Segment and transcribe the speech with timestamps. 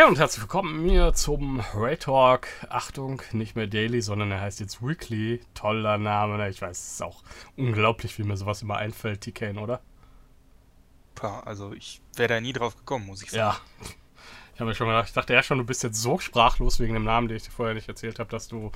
[0.00, 2.48] Hey und herzlich willkommen hier zum Ray Talk.
[2.70, 5.42] Achtung, nicht mehr Daily, sondern er heißt jetzt Weekly.
[5.52, 6.48] Toller Name, ne?
[6.48, 7.22] ich weiß, es ist auch
[7.58, 9.82] unglaublich, wie mir sowas immer einfällt, TKN, oder?
[11.14, 13.58] Pah, also ich wäre da nie drauf gekommen, muss ich sagen.
[13.58, 13.86] Ja.
[14.54, 16.94] Ich habe mir schon gedacht, ich dachte ja schon, du bist jetzt so sprachlos wegen
[16.94, 18.72] dem Namen, den ich dir vorher nicht erzählt habe, dass du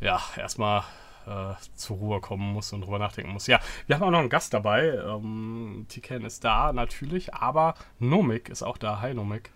[0.00, 0.84] ja erstmal
[1.26, 3.48] äh, zur Ruhe kommen musst und drüber nachdenken musst.
[3.48, 4.94] Ja, wir haben auch noch einen Gast dabei.
[4.94, 9.02] Ähm, TKN ist da natürlich, aber Nomik ist auch da.
[9.02, 9.50] Hi Nomik.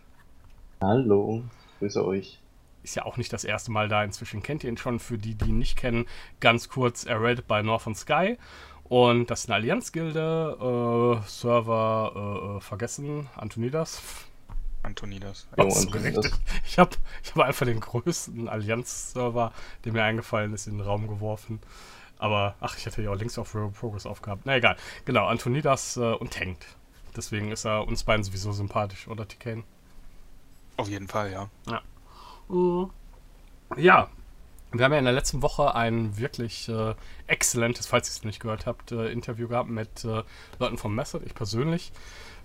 [0.81, 1.43] Hallo,
[1.81, 2.39] grüße euch.
[2.85, 4.05] Ist ja auch nicht das erste Mal da.
[4.05, 5.01] Inzwischen kennt ihr ihn schon.
[5.01, 6.07] Für die, die ihn nicht kennen,
[6.39, 8.39] ganz kurz: Er redet bei Northern Sky.
[8.85, 11.21] Und das ist eine Allianzgilde.
[11.21, 13.27] Äh, Server äh, äh vergessen.
[13.35, 14.01] Antonidas.
[14.85, 15.49] Antonidas.
[15.57, 16.31] Ja, Antonidas.
[16.65, 16.91] Ich habe
[17.25, 19.53] ich hab einfach den größten Allianz-Server,
[19.85, 21.61] der mir eingefallen ist, in den Raum geworfen.
[22.19, 24.43] Aber, ach, ich hätte ja auch Links auf Royal Progress aufgehabt.
[24.45, 24.77] Na egal.
[25.05, 26.67] Genau, Antonidas äh, und tankt.
[27.17, 29.65] Deswegen ist er uns beiden sowieso sympathisch, oder TK?
[30.79, 31.51] Auf jeden Fall, ja.
[31.67, 31.83] Ja.
[32.49, 32.91] Mhm.
[33.77, 34.09] Ja,
[34.73, 36.95] wir haben ja in der letzten Woche ein wirklich äh,
[37.27, 40.23] exzellentes, falls ihr es nicht gehört habt, äh, Interview gehabt mit äh,
[40.59, 41.25] Leuten vom Method.
[41.27, 41.93] Ich persönlich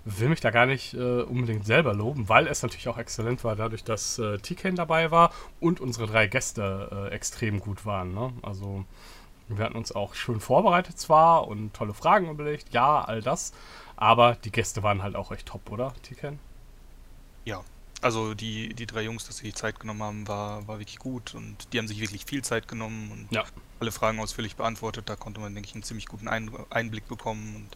[0.04, 3.56] will mich da gar nicht äh, unbedingt selber loben, weil es natürlich auch exzellent war,
[3.56, 8.12] dadurch, dass äh, Tiken dabei war und unsere drei Gäste äh, extrem gut waren.
[8.12, 8.32] Ne?
[8.42, 8.84] Also
[9.48, 13.52] wir hatten uns auch schön vorbereitet zwar und tolle Fragen überlegt, ja, all das,
[13.96, 16.38] aber die Gäste waren halt auch echt top, oder, Tiken?
[17.44, 17.62] Ja,
[18.00, 21.34] also die, die drei Jungs, dass sie sich Zeit genommen haben, war, war wirklich gut
[21.34, 23.44] und die haben sich wirklich viel Zeit genommen und ja.
[23.80, 25.08] alle Fragen ausführlich beantwortet.
[25.08, 27.68] Da konnte man, denke ich, einen ziemlich guten Ein Einblick bekommen und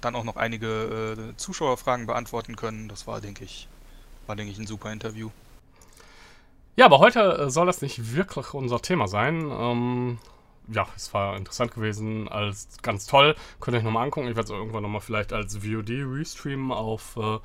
[0.00, 2.88] dann auch noch einige äh, Zuschauerfragen beantworten können.
[2.88, 3.68] Das war, denke ich,
[4.26, 5.30] war, denke ich, ein super Interview.
[6.76, 9.50] Ja, aber heute äh, soll das nicht wirklich unser Thema sein.
[9.50, 10.18] Ähm,
[10.68, 13.34] ja, es war interessant gewesen, als ganz toll.
[13.60, 14.28] Könnt ihr euch nochmal angucken.
[14.28, 17.38] Ich werde es irgendwann nochmal vielleicht als VOD restreamen auf äh,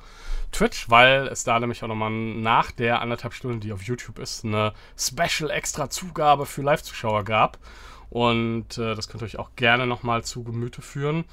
[0.50, 4.44] Twitch, weil es da nämlich auch nochmal nach der anderthalb Stunden, die auf YouTube ist,
[4.44, 7.58] eine Special extra Zugabe für Live-Zuschauer gab.
[8.10, 11.24] Und äh, das könnt ihr euch auch gerne nochmal zu Gemüte führen.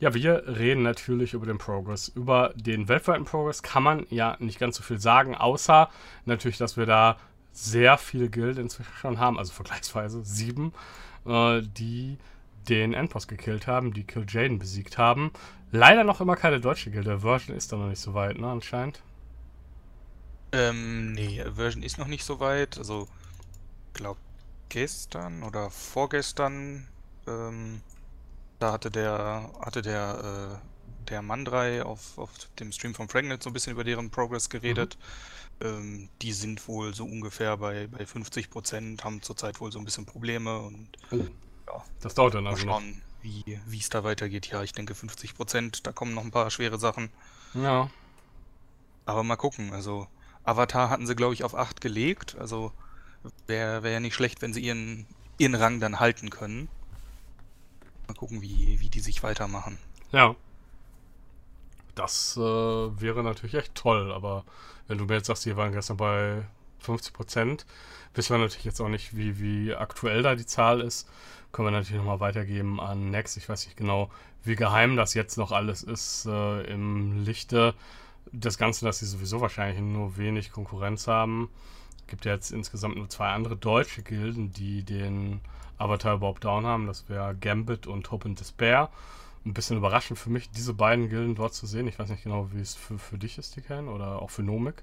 [0.00, 2.08] Ja, wir reden natürlich über den Progress.
[2.08, 5.90] Über den weltweiten Progress kann man ja nicht ganz so viel sagen, außer
[6.24, 7.16] natürlich, dass wir da
[7.52, 10.72] sehr viele Guild inzwischen schon haben, also vergleichsweise sieben
[11.28, 12.18] äh, die
[12.68, 15.32] den Endboss gekillt haben, die Kill Jaden besiegt haben.
[15.70, 17.20] Leider noch immer keine deutsche Gilde.
[17.20, 19.02] Version ist da noch nicht so weit, ne, anscheinend.
[20.52, 22.78] Ähm, nee, Version ist noch nicht so weit.
[22.78, 23.06] Also,
[23.92, 24.16] glaub,
[24.68, 26.88] gestern oder vorgestern,
[27.26, 27.82] ähm,
[28.58, 33.50] da hatte der, hatte der, äh, der Mandrei auf, auf dem Stream von Fragnet so
[33.50, 34.96] ein bisschen über deren Progress geredet.
[34.98, 35.37] Mhm.
[35.60, 39.84] Ähm, die sind wohl so ungefähr bei, bei 50 Prozent, haben zurzeit wohl so ein
[39.84, 41.16] bisschen Probleme und oh.
[41.16, 43.60] ja, das dauert dann also mal schauen, noch.
[43.66, 44.46] wie es da weitergeht.
[44.46, 47.10] Ja, ich denke 50 Prozent, da kommen noch ein paar schwere Sachen.
[47.54, 47.90] Ja.
[49.04, 50.06] Aber mal gucken, also
[50.44, 52.72] Avatar hatten sie glaube ich auf 8 gelegt, also
[53.46, 55.06] wäre wär ja nicht schlecht, wenn sie ihren,
[55.38, 56.68] ihren Rang dann halten können.
[58.06, 59.78] Mal gucken, wie, wie die sich weitermachen.
[60.12, 60.34] Ja.
[61.94, 64.44] Das äh, wäre natürlich echt toll, aber
[64.88, 66.42] wenn du mir jetzt sagst, die waren gestern bei
[66.80, 67.66] 50 Prozent,
[68.14, 71.08] wissen wir natürlich jetzt auch nicht, wie, wie aktuell da die Zahl ist.
[71.52, 73.36] Können wir natürlich nochmal weitergeben an Next.
[73.36, 74.10] Ich weiß nicht genau,
[74.44, 77.74] wie geheim das jetzt noch alles ist äh, im Lichte
[78.32, 81.48] des Ganzen, dass sie sowieso wahrscheinlich nur wenig Konkurrenz haben.
[82.00, 85.40] Es gibt ja jetzt insgesamt nur zwei andere deutsche Gilden, die den
[85.78, 86.86] Avatar überhaupt down haben.
[86.86, 88.90] Das wäre Gambit und Hope and Despair
[89.44, 91.88] ein bisschen überraschend für mich, diese beiden Gilden dort zu sehen.
[91.88, 94.42] Ich weiß nicht genau, wie es für, für dich ist, die Ken, oder auch für
[94.42, 94.82] Nomik.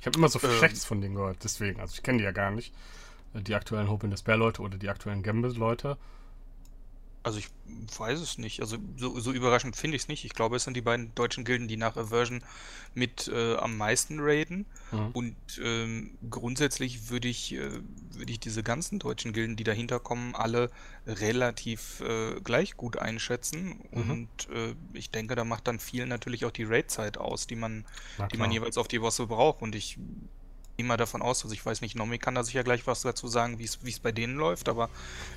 [0.00, 0.56] Ich habe immer so viel ähm.
[0.56, 1.80] Schlechtes von denen gehört, deswegen.
[1.80, 2.74] Also ich kenne die ja gar nicht.
[3.34, 5.96] Die aktuellen Hope in Despair Leute oder die aktuellen Gambit Leute.
[7.26, 7.48] Also ich
[7.98, 8.60] weiß es nicht.
[8.60, 10.24] Also so, so überraschend finde ich es nicht.
[10.24, 12.44] Ich glaube, es sind die beiden deutschen Gilden, die nach Aversion
[12.94, 14.64] mit äh, am meisten raiden.
[14.92, 15.10] Mhm.
[15.12, 17.80] Und ähm, grundsätzlich würde ich, äh,
[18.12, 20.70] würde ich diese ganzen deutschen Gilden, die dahinter kommen, alle
[21.04, 23.80] relativ äh, gleich gut einschätzen.
[23.90, 24.10] Mhm.
[24.10, 27.84] Und äh, ich denke, da macht dann viel natürlich auch die Raid-Zeit aus, die man,
[28.32, 29.62] die man jeweils auf die Bosse braucht.
[29.62, 29.98] Und ich
[30.78, 33.58] mal davon aus, also ich weiß nicht, Nomi kann da sicher gleich was dazu sagen,
[33.58, 34.90] wie es bei denen läuft, aber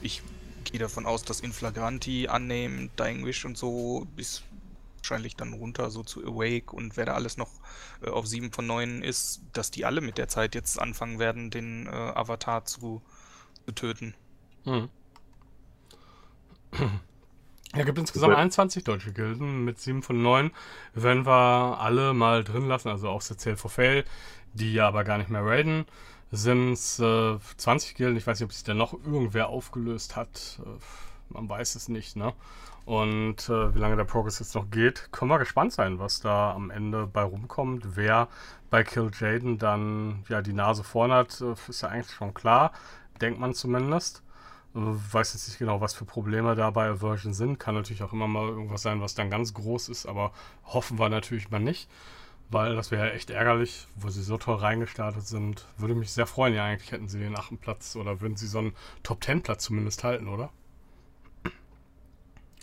[0.03, 0.21] ich
[0.63, 4.43] gehe davon aus, dass Inflagranti annehmen, Dying Wish und so ist
[4.97, 7.49] wahrscheinlich dann runter so zu Awake und wer da alles noch
[8.01, 11.49] äh, auf 7 von 9 ist, dass die alle mit der Zeit jetzt anfangen werden,
[11.49, 13.01] den äh, Avatar zu,
[13.65, 14.13] zu töten.
[14.65, 14.89] Hm.
[17.75, 20.51] Ja, gibt insgesamt 21 deutsche Gilden mit 7 von 9.
[20.93, 24.05] Wenn wir alle mal drin lassen, also auch Sezell for Fail,
[24.53, 25.85] die ja aber gar nicht mehr raiden,
[26.31, 28.17] sind es äh, 20 Gilden.
[28.17, 30.59] Ich weiß nicht, ob sich da noch irgendwer aufgelöst hat.
[30.63, 32.33] Äh, man weiß es nicht, ne?
[32.85, 36.53] Und äh, wie lange der Progress jetzt noch geht, können wir gespannt sein, was da
[36.53, 37.95] am Ende bei rumkommt.
[37.95, 38.27] Wer
[38.71, 42.71] bei Kill Jaden dann ja die Nase vorn hat, äh, ist ja eigentlich schon klar,
[43.21, 44.23] denkt man zumindest.
[44.75, 47.59] Äh, weiß jetzt nicht genau, was für Probleme da bei Aversion sind.
[47.59, 50.31] Kann natürlich auch immer mal irgendwas sein, was dann ganz groß ist, aber
[50.65, 51.89] hoffen wir natürlich mal nicht.
[52.51, 55.67] Weil das wäre echt ärgerlich, wo sie so toll reingestartet sind.
[55.77, 58.59] Würde mich sehr freuen, ja, eigentlich hätten sie den achten Platz oder würden sie so
[58.59, 60.49] einen Top-10-Platz zumindest halten, oder?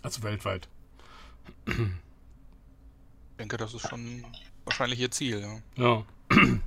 [0.02, 0.68] Also weltweit.
[1.66, 1.76] Ich
[3.38, 4.24] denke, das ist schon
[4.64, 5.40] wahrscheinlich ihr Ziel,
[5.76, 6.04] ja.
[6.30, 6.36] Ja.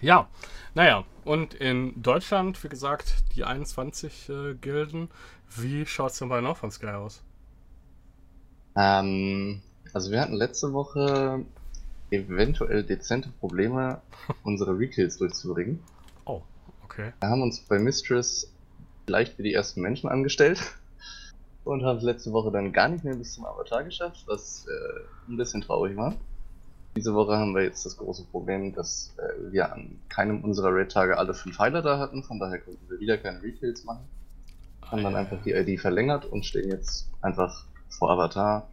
[0.00, 0.28] ja,
[0.74, 5.10] naja, und in Deutschland, wie gesagt, die 21 äh, Gilden.
[5.56, 7.22] Wie schaut es denn bei Northern Sky aus?
[8.76, 9.62] Ähm,
[9.92, 11.44] also wir hatten letzte Woche
[12.10, 14.00] eventuell dezente Probleme,
[14.44, 15.80] unsere Rekills durchzubringen.
[16.24, 16.42] Oh,
[16.84, 17.12] okay.
[17.20, 18.52] Wir haben uns bei Mistress
[19.06, 20.60] leicht wie die ersten Menschen angestellt
[21.64, 25.30] und haben es letzte Woche dann gar nicht mehr bis zum Avatar geschafft, was äh,
[25.30, 26.14] ein bisschen traurig war.
[26.96, 31.16] Diese Woche haben wir jetzt das große Problem, dass äh, wir an keinem unserer Raid-Tage
[31.18, 34.04] alle fünf Heiler da hatten, von daher konnten wir wieder keine Retails machen.
[34.82, 38.68] Haben dann einfach die ID verlängert und stehen jetzt einfach vor Avatar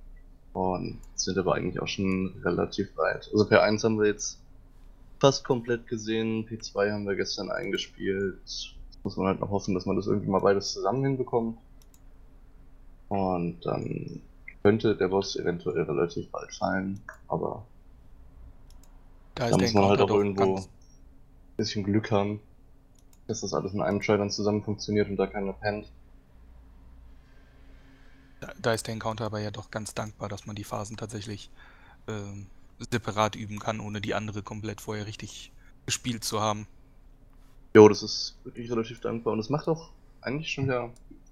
[0.58, 3.30] und sind aber eigentlich auch schon relativ weit.
[3.32, 4.40] Also P1 haben wir jetzt
[5.20, 8.40] fast komplett gesehen, P2 haben wir gestern eingespielt.
[8.40, 8.70] Jetzt
[9.04, 11.60] muss man halt noch hoffen, dass man das irgendwie mal beides zusammen hinbekommt.
[13.10, 14.22] Und dann
[14.64, 17.64] könnte der Boss eventuell relativ bald fallen, aber
[19.36, 20.66] da, da muss man halt auch irgendwo ein
[21.56, 22.40] bisschen Glück haben,
[23.28, 25.86] dass das alles in einem Try dann zusammen funktioniert und da keiner pennt.
[28.62, 31.50] Da, ist der Encounter aber ja doch ganz dankbar, dass man die Phasen tatsächlich
[32.08, 32.12] äh,
[32.92, 35.52] separat üben kann, ohne die andere komplett vorher richtig
[35.86, 36.68] gespielt zu haben.
[37.74, 39.90] Jo, das ist wirklich relativ dankbar und es macht auch
[40.22, 40.90] eigentlich schon ja,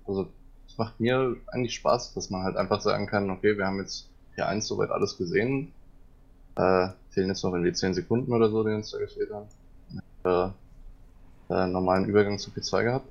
[0.08, 0.28] also
[0.68, 4.10] es macht mir eigentlich Spaß, dass man halt einfach sagen kann, okay, wir haben jetzt
[4.36, 5.72] hier eins soweit alles gesehen.
[6.56, 9.48] Äh, fehlen jetzt noch irgendwie 10 Sekunden oder so, die uns da gefehlt haben.
[10.24, 13.08] Äh, äh, normalen Übergang zu P2 gehabt.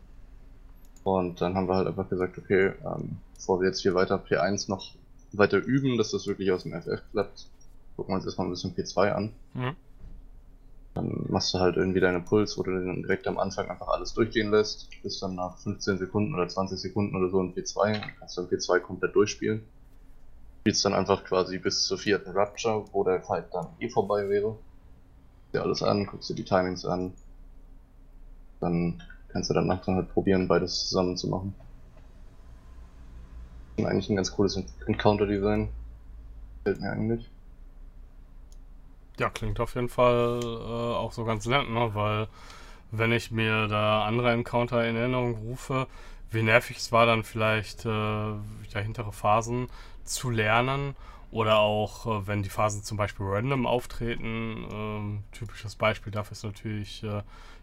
[1.05, 4.71] Und dann haben wir halt einfach gesagt, okay, ähm, bevor wir jetzt hier weiter P1
[4.71, 4.95] noch
[5.33, 7.47] weiter üben, dass das wirklich aus dem FF klappt,
[7.97, 9.33] gucken wir uns erstmal ein bisschen P2 an.
[9.53, 9.77] Mhm.
[10.95, 14.15] Dann machst du halt irgendwie deine Puls, wo du dann direkt am Anfang einfach alles
[14.15, 18.19] durchgehen lässt, bis dann nach 15 Sekunden oder 20 Sekunden oder so in P2 und
[18.19, 19.63] kannst dann P2 komplett durchspielen.
[20.61, 24.57] Spielst dann einfach quasi bis zur vierten Rapture, wo der Fight dann eh vorbei wäre.
[25.53, 27.13] Dir alles an, guckst dir die Timings an.
[28.61, 29.03] Dann
[29.35, 31.55] kannst du danach dann halt probieren, beides zusammen zu machen.
[33.79, 35.69] Eigentlich ein ganz cooles Encounter-Design.
[36.63, 37.29] Fällt mir eigentlich.
[39.19, 41.91] Ja, klingt auf jeden Fall äh, auch so ganz nett, ne?
[41.95, 42.29] Weil
[42.93, 45.89] wenn ich mir da andere Encounter in Erinnerung rufe,
[46.31, 48.35] wie nervig es war, dann vielleicht äh,
[48.73, 49.69] hintere Phasen
[50.05, 50.95] zu lernen.
[51.35, 54.67] Oder auch, äh, wenn die Phasen zum Beispiel random auftreten.
[54.73, 57.23] Ähm, typisches Beispiel dafür ist natürlich äh,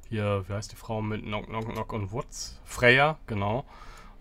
[0.09, 2.59] hier, wie heißt die Frau mit Knock, Knock, Knock und Woods?
[2.65, 3.65] Freya, genau.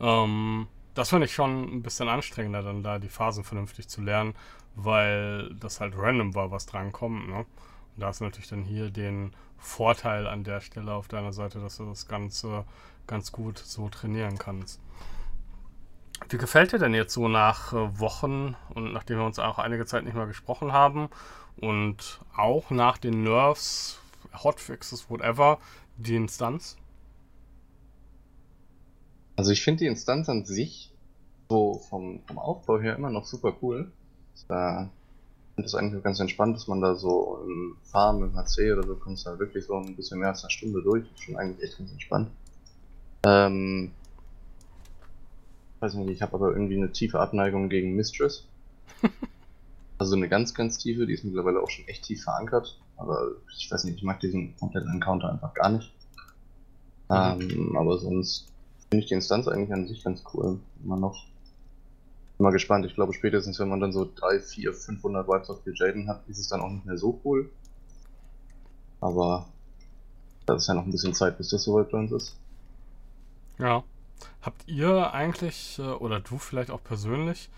[0.00, 4.35] Ähm, das finde ich schon ein bisschen anstrengender, dann da die Phasen vernünftig zu lernen
[4.75, 7.29] weil das halt random war, was drankommt.
[7.29, 7.38] Ne?
[7.38, 7.47] Und
[7.97, 11.76] da hast du natürlich dann hier den Vorteil an der Stelle auf deiner Seite, dass
[11.76, 12.64] du das Ganze
[13.07, 14.80] ganz gut so trainieren kannst.
[16.29, 19.87] Wie gefällt dir denn jetzt so nach äh, Wochen und nachdem wir uns auch einige
[19.87, 21.09] Zeit nicht mehr gesprochen haben
[21.57, 23.99] und auch nach den Nerves,
[24.33, 25.59] Hotfixes, whatever,
[25.97, 26.77] die Instanz?
[29.37, 30.93] Also ich finde die Instanz an sich
[31.49, 33.91] so vom, vom Aufbau her immer noch super cool.
[34.49, 34.91] Da
[35.55, 38.95] finde es eigentlich ganz entspannt, dass man da so im Farm, im HC oder so,
[38.95, 41.05] kommst da wirklich so ein bisschen mehr als eine Stunde durch.
[41.17, 42.31] Schon eigentlich echt ganz entspannt.
[43.27, 43.93] Ähm,
[45.81, 48.47] weiß nicht, ich habe aber irgendwie eine tiefe Abneigung gegen Mistress.
[49.99, 52.79] also eine ganz, ganz tiefe, die ist mittlerweile auch schon echt tief verankert.
[52.97, 55.93] Aber ich weiß nicht, ich mag diesen kompletten Encounter einfach gar nicht.
[57.09, 57.17] Mhm.
[57.17, 58.53] Ähm, aber sonst
[58.91, 60.61] finde ich die Instanz eigentlich an sich ganz cool.
[60.85, 61.31] Immer noch
[62.41, 62.87] bin mal gespannt.
[62.87, 66.39] Ich glaube, spätestens, wenn man dann so 3, 4, 500 Wipes auf Jaden hat, ist
[66.39, 67.51] es dann auch nicht mehr so cool.
[69.03, 69.47] Aber
[70.47, 72.37] da ist ja noch ein bisschen Zeit, bis das soweit bei uns ist.
[73.59, 73.85] Ja.
[74.43, 77.50] Habt ihr eigentlich, äh, oder du vielleicht auch persönlich,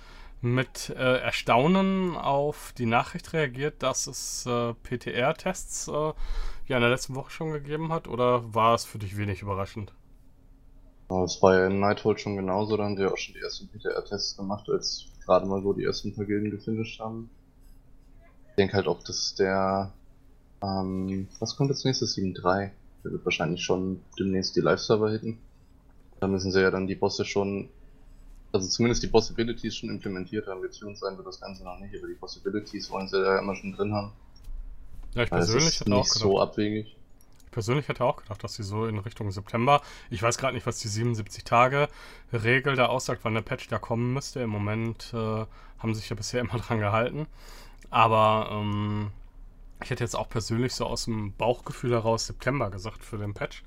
[0.42, 6.90] mit äh, Erstaunen auf die Nachricht reagiert, dass es äh, PTR-Tests äh, ja in der
[6.90, 8.08] letzten Woche schon gegeben hat?
[8.08, 9.92] Oder war es für dich wenig überraschend?
[11.08, 14.36] Das war ja in Nighthold schon genauso, da haben sie auch schon die ersten PTR-Tests
[14.36, 17.30] gemacht, als gerade mal so die ersten paar Gilden gefinisht haben.
[18.50, 19.92] Ich denke halt auch, dass der,
[20.62, 22.16] ähm, was kommt als nächstes?
[22.16, 22.70] 7.3.
[23.04, 25.38] Der wird wahrscheinlich schon demnächst die Live-Server hitten.
[26.22, 27.68] Da müssen sie ja dann die Bosse schon
[28.52, 30.62] Also zumindest die Possibilities schon implementiert haben.
[30.62, 33.72] Getuned sein wird das Ganze noch nicht, aber die Possibilities wollen sie ja immer schon
[33.72, 34.12] drin haben.
[35.14, 36.96] Ja, ich persönlich hätte auch gedacht, so abwegig.
[37.44, 40.64] Ich persönlich hätte auch gedacht, dass sie so in Richtung September, ich weiß gerade nicht,
[40.64, 41.88] was die 77 Tage
[42.32, 44.38] Regel da aussagt, wann der Patch da kommen müsste.
[44.42, 45.44] Im Moment äh,
[45.80, 47.26] haben sich ja bisher immer dran gehalten.
[47.90, 49.10] Aber ähm,
[49.82, 53.64] ich hätte jetzt auch persönlich so aus dem Bauchgefühl heraus September gesagt für den Patch,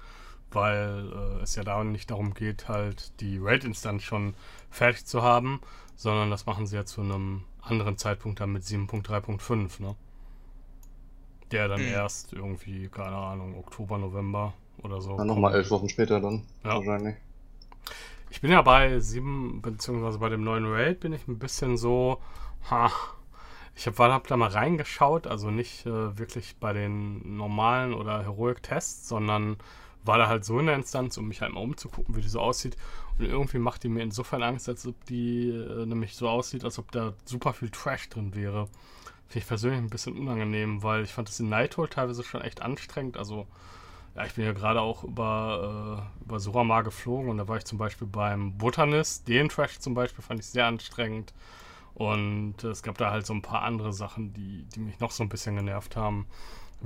[0.52, 4.36] weil äh, es ja da nicht darum geht, halt die Raid-Instanz schon
[4.70, 5.62] fertig zu haben,
[5.96, 9.96] sondern das machen sie ja zu einem anderen Zeitpunkt dann mit 7.3.5, ne?
[11.52, 11.88] Der dann mhm.
[11.88, 15.18] erst irgendwie, keine Ahnung, Oktober, November oder so.
[15.18, 16.76] Ja, nochmal elf Wochen später dann, ja.
[16.76, 17.16] wahrscheinlich.
[18.30, 22.20] Ich bin ja bei 7, beziehungsweise bei dem neuen Raid bin ich ein bisschen so,
[22.70, 22.92] ha,
[23.76, 29.08] ich habe hab da mal reingeschaut, also nicht äh, wirklich bei den normalen oder Heroic-Tests,
[29.08, 29.58] sondern
[30.06, 32.40] war da halt so in der Instanz, um mich halt mal umzugucken, wie die so
[32.40, 32.78] aussieht.
[33.18, 36.80] Und irgendwie macht die mir insofern Angst, als ob die äh, nämlich so aussieht, als
[36.80, 38.68] ob da super viel Trash drin wäre.
[39.28, 42.62] Finde ich persönlich ein bisschen unangenehm, weil ich fand das in Nighthole teilweise schon echt
[42.62, 43.18] anstrengend.
[43.18, 43.48] Also,
[44.16, 47.66] ja, ich bin ja gerade auch über, äh, über Suramar geflogen und da war ich
[47.66, 49.28] zum Beispiel beim Botanist.
[49.28, 51.34] Den Trash zum Beispiel fand ich sehr anstrengend.
[51.96, 55.24] Und es gab da halt so ein paar andere Sachen, die, die mich noch so
[55.24, 56.28] ein bisschen genervt haben.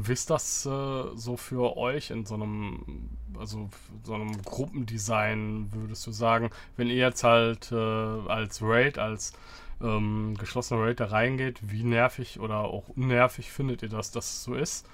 [0.07, 3.69] Wie ist das äh, so für euch in so einem, also
[4.03, 9.33] so einem Gruppendesign, würdest du sagen, wenn ihr jetzt halt äh, als Raid, als
[9.81, 14.43] ähm, geschlossener Raid da reingeht, wie nervig oder auch unnervig findet ihr das, dass es
[14.43, 14.87] so ist?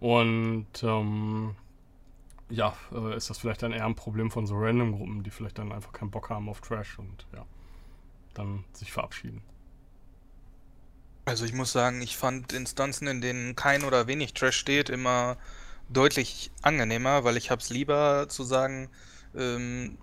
[0.00, 1.54] Und ähm,
[2.50, 5.58] ja, äh, ist das vielleicht dann eher ein Problem von so random Gruppen, die vielleicht
[5.58, 7.44] dann einfach keinen Bock haben auf Trash und ja,
[8.34, 9.42] dann sich verabschieden?
[11.24, 15.36] Also ich muss sagen, ich fand Instanzen, in denen kein oder wenig Trash steht, immer
[15.88, 18.88] deutlich angenehmer, weil ich hab's lieber zu sagen,
[19.36, 19.98] ähm,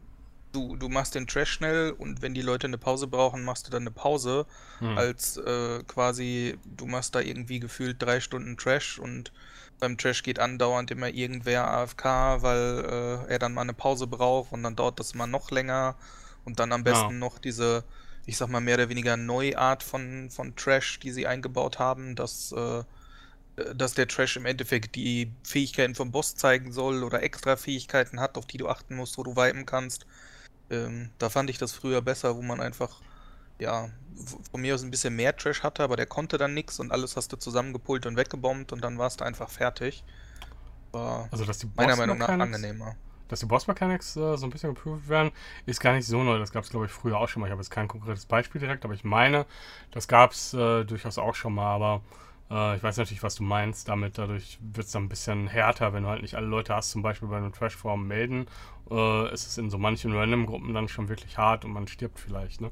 [0.52, 3.72] du, du machst den Trash schnell und wenn die Leute eine Pause brauchen, machst du
[3.72, 4.46] dann eine Pause,
[4.80, 4.98] hm.
[4.98, 9.32] als äh, quasi du machst da irgendwie gefühlt drei Stunden Trash und
[9.80, 12.06] beim Trash geht andauernd immer irgendwer AFK,
[12.42, 15.96] weil äh, er dann mal eine Pause braucht und dann dauert das mal noch länger
[16.46, 17.18] und dann am besten ja.
[17.18, 17.84] noch diese
[18.30, 22.52] ich sag mal, mehr oder weniger Neuart von, von Trash, die sie eingebaut haben, dass,
[22.52, 22.84] äh,
[23.74, 28.38] dass der Trash im Endeffekt die Fähigkeiten vom Boss zeigen soll oder extra Fähigkeiten hat,
[28.38, 30.06] auf die du achten musst, wo du wipen kannst.
[30.70, 33.02] Ähm, da fand ich das früher besser, wo man einfach,
[33.58, 33.90] ja,
[34.52, 37.18] von mir aus ein bisschen mehr Trash hatte, aber der konnte dann nichts und alles
[37.18, 40.04] hast du zusammengepult und weggebombt und dann warst du einfach fertig.
[40.92, 42.96] War also, dass die meiner Meinung nach angenehmer
[43.30, 45.32] dass die Boss Mechanics äh, so ein bisschen geprüft werden,
[45.66, 46.38] ist gar nicht so neu.
[46.38, 47.48] Das gab es, glaube ich, früher auch schon mal.
[47.48, 49.46] Ich habe jetzt kein konkretes Beispiel direkt, aber ich meine,
[49.92, 51.74] das gab es äh, durchaus auch schon mal.
[51.74, 52.02] Aber
[52.50, 53.88] äh, ich weiß natürlich, was du meinst.
[53.88, 56.92] Damit dadurch wird es dann ein bisschen härter, wenn du halt nicht alle Leute hast,
[56.92, 58.48] zum Beispiel bei einem Trashform melden.
[58.90, 62.62] Äh, ist es in so manchen Random-Gruppen dann schon wirklich hart und man stirbt vielleicht.
[62.62, 62.72] Ne?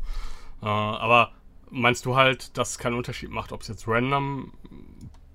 [0.61, 1.31] Äh, aber
[1.69, 4.53] meinst du halt, dass es keinen Unterschied macht, ob es jetzt random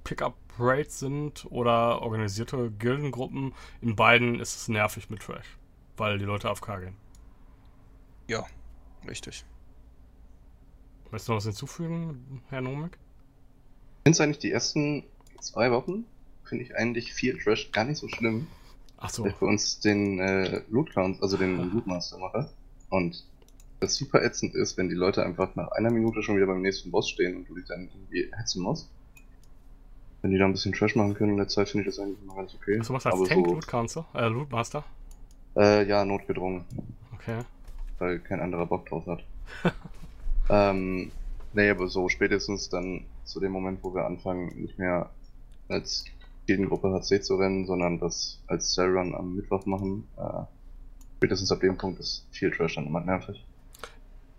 [0.04, 3.54] Pickup Raids sind oder organisierte Gildengruppen.
[3.80, 5.56] In beiden ist es nervig mit Trash,
[5.97, 6.97] weil die Leute AFK gehen.
[8.28, 8.44] Ja,
[9.09, 9.44] richtig.
[11.11, 12.99] Möchtest du noch was hinzufügen, Herr Nomik?
[13.99, 15.04] Ich finde eigentlich die ersten
[15.40, 16.04] zwei Wochen,
[16.44, 18.47] finde ich eigentlich viel Trash gar nicht so schlimm.
[18.97, 19.26] Ach so.
[19.26, 22.50] Ich für uns den äh, Loot Count, also den Lootmaster mache.
[22.88, 23.25] Und
[23.80, 26.90] das super ätzend ist, wenn die Leute einfach nach einer Minute schon wieder beim nächsten
[26.90, 28.88] Boss stehen und du dich dann irgendwie hetzen musst.
[30.23, 32.23] Wenn die da ein bisschen Trash machen können in der Zeit, finde ich das eigentlich
[32.23, 32.79] immer ganz okay.
[32.79, 34.05] Also was als Tank so, Loot Council?
[34.14, 34.85] Äh, Loot Master?
[35.57, 36.64] Äh, ja, notgedrungen.
[37.12, 37.41] Okay.
[37.99, 39.25] Weil kein anderer Bock drauf hat.
[40.49, 41.11] ähm,
[41.52, 45.11] nee, aber so spätestens dann zu dem Moment, wo wir anfangen, nicht mehr
[45.69, 46.05] als
[46.47, 50.45] Gegengruppe HC zu rennen, sondern das als Cell Run am Mittwoch machen, äh,
[51.17, 53.45] spätestens ab dem Punkt ist viel Trash dann immer nervig.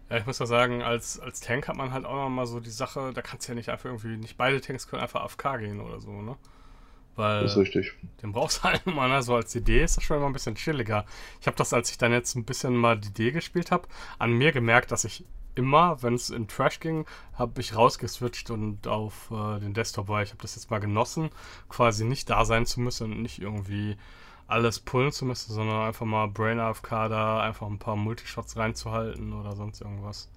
[0.09, 2.69] Ja, ich muss ja sagen, als, als Tank hat man halt auch nochmal so die
[2.69, 5.79] Sache, da kannst du ja nicht einfach irgendwie, nicht beide Tanks können einfach AFK gehen
[5.79, 6.35] oder so, ne?
[7.15, 7.93] Weil das ist richtig.
[8.21, 9.21] Den brauchst du halt immer, ne?
[9.23, 11.05] So als Idee ist das schon immer ein bisschen chilliger.
[11.41, 13.87] Ich habe das, als ich dann jetzt ein bisschen mal die Idee gespielt habe,
[14.19, 18.87] an mir gemerkt, dass ich immer, wenn es in Trash ging, habe ich rausgeswitcht und
[18.87, 20.23] auf äh, den Desktop war.
[20.23, 21.29] Ich habe das jetzt mal genossen,
[21.69, 23.97] quasi nicht da sein zu müssen und nicht irgendwie
[24.53, 29.33] alles pullen zu müssen, sondern einfach mal Brain AFK da einfach ein paar Multishots reinzuhalten
[29.33, 30.29] oder sonst irgendwas.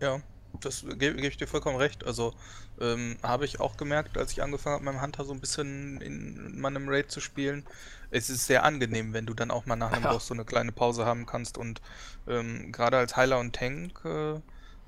[0.00, 0.20] Ja,
[0.60, 2.04] das gebe geb ich dir vollkommen recht.
[2.04, 2.34] Also
[2.78, 6.60] ähm, habe ich auch gemerkt, als ich angefangen habe, meinem Hunter so ein bisschen in
[6.60, 7.64] meinem Raid zu spielen.
[8.10, 10.12] Es ist sehr angenehm, wenn du dann auch mal nach einem ja.
[10.12, 11.56] Boss so eine kleine Pause haben kannst.
[11.56, 11.80] Und
[12.28, 14.38] ähm, gerade als Heiler und Tank, äh,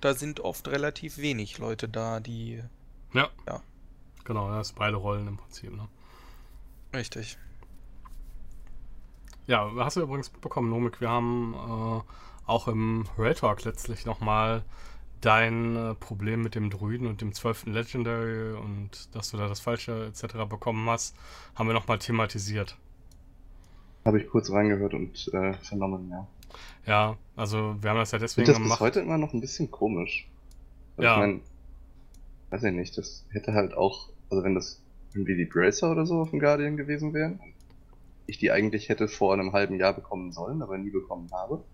[0.02, 2.62] da sind oft relativ wenig Leute da, die.
[3.14, 3.31] Ja.
[3.47, 3.62] ja.
[4.25, 5.88] Genau, das ist beide Rollen im Prinzip, ne?
[6.95, 7.38] Richtig.
[9.47, 11.01] Ja, hast du übrigens bekommen, Nomik.
[11.01, 12.03] Wir haben äh,
[12.47, 14.63] auch im Real Talk letztlich nochmal
[15.21, 17.67] dein äh, Problem mit dem Druiden und dem 12.
[17.67, 20.49] Legendary und dass du da das Falsche etc.
[20.49, 21.17] bekommen hast,
[21.55, 22.77] haben wir nochmal thematisiert.
[24.05, 26.27] Habe ich kurz reingehört und äh, vernommen, ja.
[26.87, 28.73] Ja, also wir haben das ja deswegen das gemacht.
[28.73, 30.29] Das ist heute immer noch ein bisschen komisch.
[30.97, 31.15] Also ja.
[31.15, 31.41] Ich mein,
[32.51, 34.83] weiß ich nicht, das hätte halt auch, also wenn das
[35.15, 37.41] irgendwie die Bracer oder so auf dem Guardian gewesen wären,
[38.26, 41.64] ich die eigentlich hätte vor einem halben Jahr bekommen sollen, aber nie bekommen habe,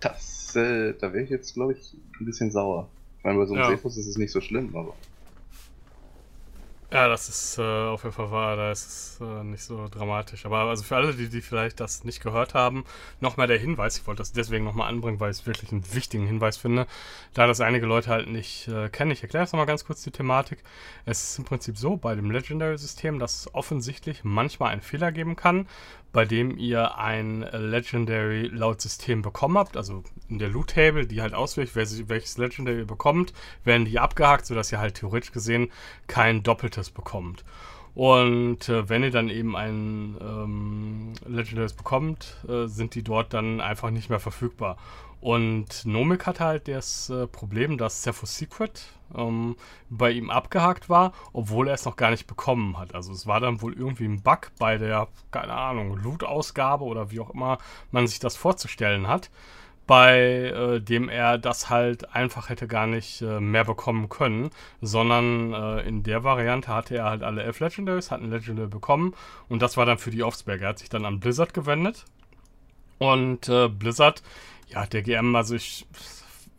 [0.00, 2.88] das, äh, da wäre ich jetzt, glaube ich, ein bisschen sauer.
[3.18, 3.70] Ich meine, bei so einem ja.
[3.70, 4.94] Seefus ist es nicht so schlimm, aber.
[6.90, 10.46] Ja, das ist äh, auf jeden Fall wahr, da ist es äh, nicht so dramatisch.
[10.46, 12.84] Aber also für alle, die, die vielleicht das nicht gehört haben,
[13.20, 16.26] nochmal der Hinweis, ich wollte das deswegen nochmal anbringen, weil ich es wirklich einen wichtigen
[16.26, 16.86] Hinweis finde,
[17.34, 19.10] da das einige Leute halt nicht äh, kennen.
[19.10, 20.64] Ich erkläre jetzt nochmal ganz kurz die Thematik.
[21.04, 25.36] Es ist im Prinzip so bei dem Legendary-System, dass es offensichtlich manchmal einen Fehler geben
[25.36, 25.68] kann,
[26.12, 31.34] bei dem ihr ein Legendary laut System bekommen habt, also in der Loot-Table, die halt
[31.34, 33.32] auswählt, welches Legendary ihr bekommt,
[33.64, 35.70] werden die abgehakt, sodass ihr halt theoretisch gesehen
[36.06, 37.44] kein doppeltes bekommt.
[37.94, 43.60] Und äh, wenn ihr dann eben ein ähm, Legendaries bekommt, äh, sind die dort dann
[43.60, 44.76] einfach nicht mehr verfügbar.
[45.20, 49.56] Und Nomik hat halt das äh, Problem, dass Cephos Secret ähm,
[49.90, 52.94] bei ihm abgehakt war, obwohl er es noch gar nicht bekommen hat.
[52.94, 57.20] Also es war dann wohl irgendwie ein Bug bei der, keine Ahnung, Loot-Ausgabe oder wie
[57.20, 57.58] auch immer
[57.90, 59.30] man sich das vorzustellen hat
[59.88, 64.50] bei äh, dem er das halt einfach hätte gar nicht äh, mehr bekommen können,
[64.82, 69.14] sondern äh, in der Variante hatte er halt alle elf Legendaries, hat ein Legendary bekommen
[69.48, 70.60] und das war dann für die Offspec.
[70.60, 72.04] Er hat sich dann an Blizzard gewendet
[72.98, 74.22] und äh, Blizzard,
[74.68, 75.86] ja, der GM, also ich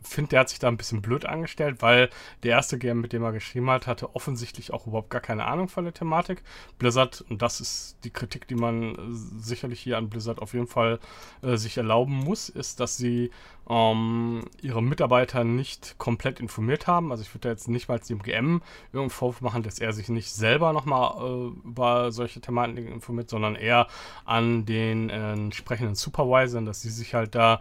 [0.02, 2.10] finde, der hat sich da ein bisschen blöd angestellt, weil
[2.42, 5.68] der erste GM, mit dem er geschrieben hat, hatte offensichtlich auch überhaupt gar keine Ahnung
[5.68, 6.42] von der Thematik.
[6.78, 8.96] Blizzard, und das ist die Kritik, die man äh,
[9.38, 10.98] sicherlich hier an Blizzard auf jeden Fall
[11.42, 13.30] äh, sich erlauben muss, ist, dass sie
[13.68, 17.12] ähm, ihre Mitarbeiter nicht komplett informiert haben.
[17.12, 20.08] Also ich würde da jetzt nicht mal dem GM irgendeinen Vorwurf machen, dass er sich
[20.08, 23.86] nicht selber nochmal äh, über solche Thematiken informiert, sondern eher
[24.24, 27.60] an den äh, entsprechenden Supervisern, dass sie sich halt da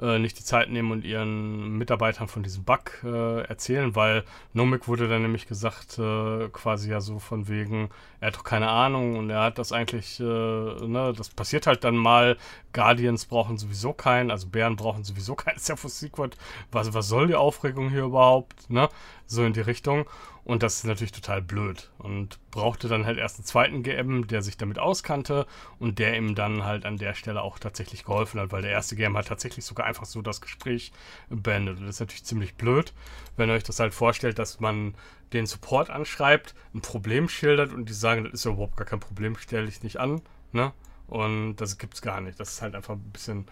[0.00, 4.88] äh, nicht die Zeit nehmen und ihren Mitarbeitern von diesem Bug äh, erzählen, weil Nomik
[4.88, 9.16] wurde dann nämlich gesagt, äh, quasi ja so von wegen, er hat doch keine Ahnung
[9.16, 12.36] und er hat das eigentlich, äh, ne, das passiert halt dann mal.
[12.72, 16.36] Guardians brauchen sowieso keinen, also Bären brauchen sowieso keinen Cephus Secret.
[16.72, 18.88] Was, was soll die Aufregung hier überhaupt, ne?
[19.26, 20.06] So in die Richtung.
[20.44, 21.90] Und das ist natürlich total blöd.
[21.98, 25.46] Und brauchte dann halt erst einen zweiten GM, der sich damit auskannte
[25.78, 28.96] und der ihm dann halt an der Stelle auch tatsächlich geholfen hat, weil der erste
[28.96, 30.92] GM hat tatsächlich sogar einfach so das Gespräch
[31.28, 31.78] beendet.
[31.78, 32.92] Und das ist natürlich ziemlich blöd,
[33.36, 34.94] wenn ihr euch das halt vorstellt, dass man
[35.32, 39.00] den Support anschreibt, ein Problem schildert und die sagen, das ist ja überhaupt gar kein
[39.00, 40.22] Problem, stelle ich nicht an,
[40.52, 40.72] ne?
[41.06, 42.38] Und das gibt's gar nicht.
[42.38, 43.46] Das ist halt einfach ein bisschen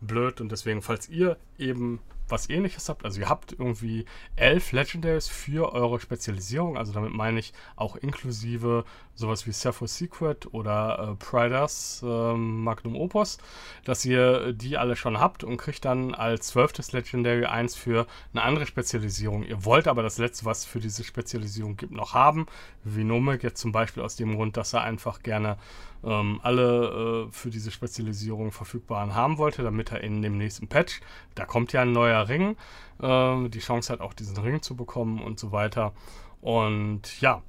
[0.00, 4.04] blöd und deswegen, falls ihr eben was ähnliches habt, also ihr habt irgendwie
[4.36, 8.84] elf Legendaries für eure Spezialisierung, also damit meine ich auch inklusive
[9.14, 13.38] sowas wie Cephos Secret oder äh, Priders äh, Magnum Opus,
[13.84, 18.42] dass ihr die alle schon habt und kriegt dann als zwölftes Legendary eins für eine
[18.42, 19.44] andere Spezialisierung.
[19.44, 22.46] Ihr wollt aber das letzte, was für diese Spezialisierung gibt, noch haben,
[22.82, 25.56] wie Nomik jetzt zum Beispiel aus dem Grund, dass er einfach gerne
[26.04, 31.00] ähm, alle äh, für diese Spezialisierung verfügbaren haben wollte, damit er in dem nächsten Patch,
[31.34, 32.56] da kommt ja ein neuer Ring,
[33.00, 35.92] äh, die Chance hat auch diesen Ring zu bekommen und so weiter.
[36.40, 37.42] Und ja,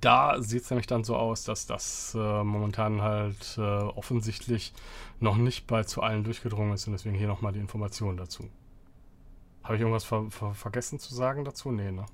[0.00, 4.72] da sieht es nämlich dann so aus, dass das äh, momentan halt äh, offensichtlich
[5.20, 8.48] noch nicht bei zu allen durchgedrungen ist und deswegen hier nochmal die Information dazu.
[9.62, 11.70] Habe ich irgendwas ver ver vergessen zu sagen dazu?
[11.70, 12.06] Nee, ne?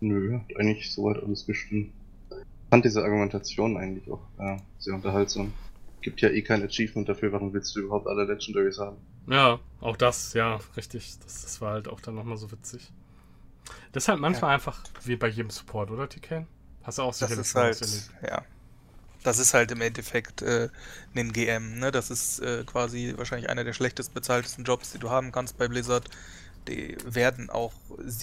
[0.00, 1.92] Nö, hat eigentlich soweit alles gestimmt.
[2.30, 2.36] Ich
[2.70, 5.52] fand diese Argumentation eigentlich auch äh, sehr unterhaltsam.
[6.00, 8.96] Gibt ja eh kein Achievement dafür, warum willst du überhaupt alle Legendaries haben?
[9.28, 11.18] Ja, auch das, ja, richtig.
[11.20, 12.90] Das, das war halt auch dann nochmal so witzig.
[13.92, 14.54] Das ist halt manchmal ja.
[14.54, 16.46] einfach wie bei jedem Support, oder, TK?
[16.82, 18.42] Hast du auch sicherlich das ist halt, ja.
[19.22, 20.70] Das ist halt im Endeffekt äh,
[21.14, 21.90] ein GM, ne?
[21.90, 25.68] Das ist äh, quasi wahrscheinlich einer der schlechtest bezahltesten Jobs, die du haben kannst bei
[25.68, 26.08] Blizzard.
[26.68, 27.72] Die werden auch,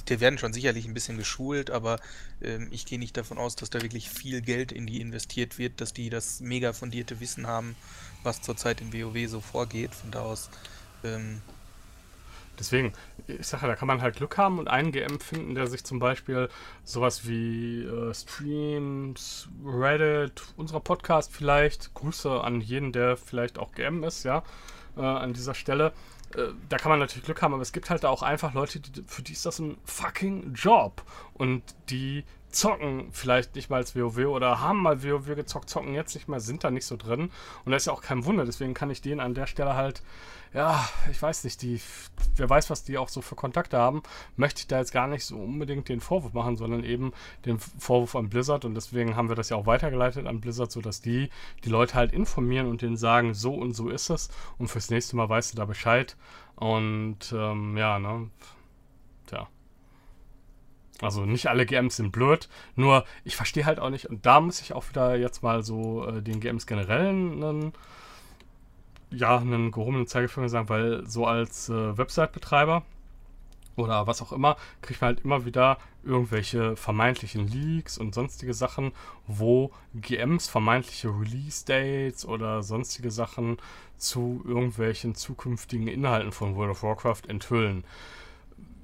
[0.08, 2.00] die werden schon sicherlich ein bisschen geschult, aber
[2.42, 5.82] ähm, ich gehe nicht davon aus, dass da wirklich viel Geld in die investiert wird,
[5.82, 7.76] dass die das mega fundierte Wissen haben,
[8.24, 9.94] was zurzeit in WoW so vorgeht.
[9.94, 10.50] Von da aus
[11.04, 11.42] ähm,
[12.60, 12.94] Deswegen,
[13.28, 16.00] ich sage, da kann man halt Glück haben und einen GM finden, der sich zum
[16.00, 16.50] Beispiel
[16.84, 24.04] sowas wie äh, Streams, Reddit, unserer Podcast vielleicht, Grüße an jeden, der vielleicht auch GM
[24.04, 24.44] ist, ja,
[24.96, 25.94] äh, an dieser Stelle.
[26.36, 29.04] Äh, da kann man natürlich Glück haben, aber es gibt halt auch einfach Leute, die,
[29.06, 31.04] für die ist das ein fucking Job.
[31.34, 36.16] Und die zocken vielleicht nicht mal als WoW oder haben mal WoW gezockt, zocken jetzt
[36.16, 37.32] nicht mehr, sind da nicht so drin.
[37.66, 40.02] Und das ist ja auch kein Wunder, deswegen kann ich denen an der Stelle halt,
[40.54, 41.82] ja, ich weiß nicht, die,
[42.36, 44.02] wer weiß, was die auch so für Kontakte haben,
[44.38, 47.12] möchte ich da jetzt gar nicht so unbedingt den Vorwurf machen, sondern eben
[47.46, 51.02] den Vorwurf an Blizzard und deswegen haben wir das ja auch weitergeleitet an Blizzard, sodass
[51.02, 51.30] die
[51.66, 55.16] die Leute halt informieren und denen sagen, so und so ist es und fürs nächste
[55.16, 56.16] Mal weißt du da Bescheid
[56.56, 58.30] und ähm, ja, ne.
[61.02, 64.62] Also nicht alle GMs sind blöd, nur ich verstehe halt auch nicht, und da muss
[64.62, 67.74] ich auch wieder jetzt mal so äh, den GMs generell einen,
[69.12, 72.84] ja, einen gehobenen Zeigefinger sagen, weil so als äh, Website-Betreiber
[73.76, 78.92] oder was auch immer, kriegt man halt immer wieder irgendwelche vermeintlichen Leaks und sonstige Sachen,
[79.28, 83.58] wo GMs vermeintliche Release-Dates oder sonstige Sachen
[83.98, 87.84] zu irgendwelchen zukünftigen Inhalten von World of Warcraft enthüllen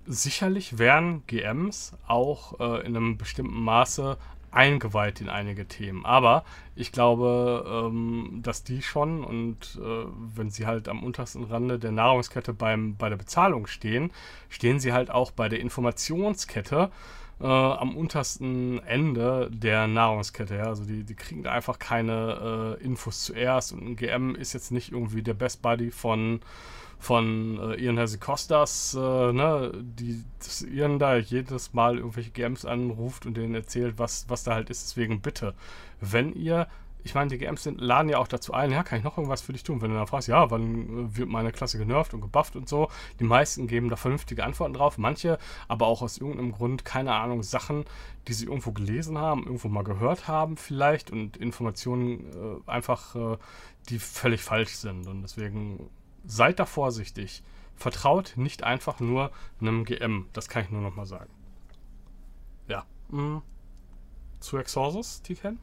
[0.05, 4.17] sicherlich werden GMs auch äh, in einem bestimmten Maße
[4.53, 6.05] eingeweiht in einige Themen.
[6.05, 6.43] Aber
[6.75, 11.91] ich glaube, ähm, dass die schon und äh, wenn sie halt am untersten Rande der
[11.91, 14.11] Nahrungskette beim, bei der Bezahlung stehen,
[14.49, 16.91] stehen sie halt auch bei der Informationskette
[17.41, 20.55] äh, am untersten Ende der Nahrungskette.
[20.55, 20.65] Ja?
[20.65, 24.91] Also die, die kriegen einfach keine äh, Infos zuerst und ein GM ist jetzt nicht
[24.91, 26.41] irgendwie der Best Buddy von
[27.03, 28.99] von äh, Ian Hesse Costas, äh,
[29.33, 34.43] ne, die dass Ian da jedes Mal irgendwelche GMs anruft und denen erzählt, was, was
[34.43, 34.85] da halt ist.
[34.85, 35.53] Deswegen bitte,
[35.99, 36.67] wenn ihr,
[37.03, 39.41] ich meine, die GMs sind, laden ja auch dazu ein, ja, kann ich noch irgendwas
[39.41, 39.81] für dich tun?
[39.81, 42.89] Wenn du dann fragst, ja, wann äh, wird meine Klasse genervt und gebufft und so,
[43.19, 45.37] die meisten geben da vernünftige Antworten drauf, manche
[45.67, 47.83] aber auch aus irgendeinem Grund, keine Ahnung, Sachen,
[48.29, 53.37] die sie irgendwo gelesen haben, irgendwo mal gehört haben vielleicht und Informationen äh, einfach, äh,
[53.89, 55.89] die völlig falsch sind und deswegen
[56.25, 57.43] seid da vorsichtig.
[57.75, 60.29] Vertraut nicht einfach nur einem GM.
[60.33, 61.31] Das kann ich nur noch mal sagen.
[62.67, 62.85] Ja.
[63.09, 63.41] Mhm.
[64.39, 65.59] Zu Exorsus, Tiken?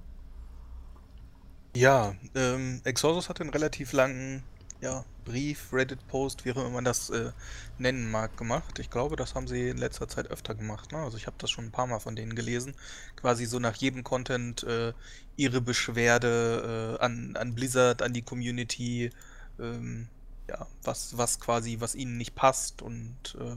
[1.77, 4.43] Ja, ähm, Exorsus hat einen relativ langen
[4.81, 7.33] ja, Brief, Reddit-Post, wie auch immer man das äh,
[7.79, 8.79] nennen mag, gemacht.
[8.79, 10.93] Ich glaube, das haben sie in letzter Zeit öfter gemacht.
[10.93, 10.99] Ne?
[10.99, 12.75] Also ich habe das schon ein paar Mal von denen gelesen.
[13.17, 14.93] Quasi so nach jedem Content äh,
[15.37, 19.11] ihre Beschwerde äh, an, an Blizzard, an die Community,
[19.59, 20.09] ähm,
[20.51, 23.57] ja, was, was quasi, was ihnen nicht passt und äh,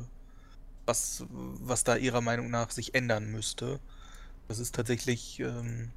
[0.86, 3.80] was, was da ihrer Meinung nach sich ändern müsste.
[4.48, 5.92] Das ist tatsächlich ähm,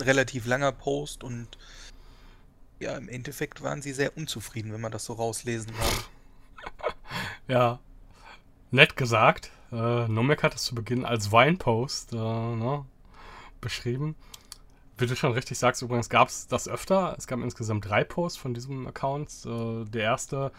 [0.00, 1.58] relativ langer Post und
[2.78, 6.94] ja, im Endeffekt waren sie sehr unzufrieden, wenn man das so rauslesen kann.
[7.48, 7.78] ja,
[8.70, 9.50] nett gesagt.
[9.70, 12.86] Äh, Nomek hat es zu Beginn als Weinpost äh, ne,
[13.60, 14.16] beschrieben.
[15.00, 17.14] Wie du schon richtig sagst, übrigens gab es das öfter.
[17.16, 19.30] Es gab insgesamt drei Posts von diesem Account.
[19.46, 20.52] Äh, der erste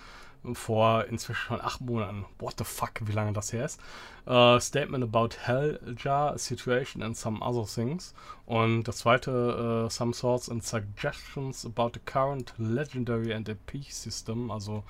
[0.54, 2.26] vor inzwischen schon acht Monaten.
[2.40, 3.80] What the fuck, wie lange das her ist.
[4.26, 8.14] Uh, Statement about Helljar situation and some other things.
[8.48, 14.50] Und das zweite, uh, some thoughts and suggestions about the current Legendary and AP System.
[14.50, 14.84] Also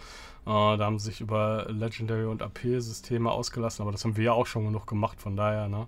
[0.45, 4.31] uh, da haben sie sich über Legendary und AP-Systeme ausgelassen, aber das haben wir ja
[4.31, 5.87] auch schon genug gemacht, von daher, ne?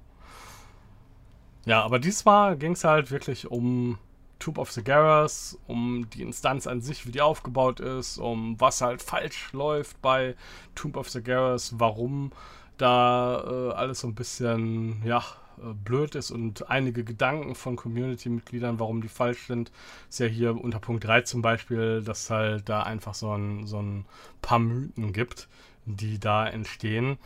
[1.66, 3.98] Ja, aber diesmal ging es halt wirklich um
[4.40, 8.82] Tube of the Garrus, um die Instanz an sich, wie die aufgebaut ist, um was
[8.82, 10.36] halt falsch läuft bei
[10.76, 12.32] Tube of the Garrus, warum
[12.78, 15.24] da äh, alles so ein bisschen, ja,
[15.60, 19.72] äh, blöd ist und einige Gedanken von Community-Mitgliedern, warum die falsch sind,
[20.10, 23.82] ist ja hier unter Punkt 3 zum Beispiel, dass halt da einfach so ein, so
[23.82, 24.06] ein
[24.42, 25.48] paar Mythen gibt,
[25.86, 27.18] die da entstehen.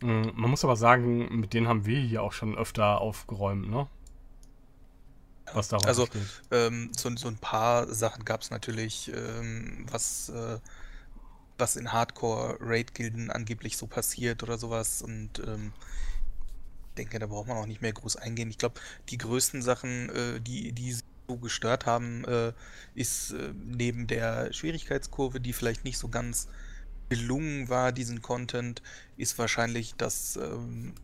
[0.00, 3.86] Mm, man muss aber sagen, mit denen haben wir hier auch schon öfter aufgeräumt, ne?
[5.52, 6.08] Was darauf Also,
[6.50, 10.58] ähm, so, so ein paar Sachen gab es natürlich, ähm, was, äh,
[11.56, 15.02] was in Hardcore-Raid-Gilden angeblich so passiert oder sowas.
[15.02, 15.72] Und ähm,
[16.90, 18.50] ich denke, da braucht man auch nicht mehr groß eingehen.
[18.50, 20.92] Ich glaube, die größten Sachen, äh, die, die
[21.28, 22.52] so gestört haben, äh,
[22.94, 26.48] ist äh, neben der Schwierigkeitskurve, die vielleicht nicht so ganz
[27.08, 28.82] gelungen war, diesen Content,
[29.16, 30.94] ist wahrscheinlich, dass ähm,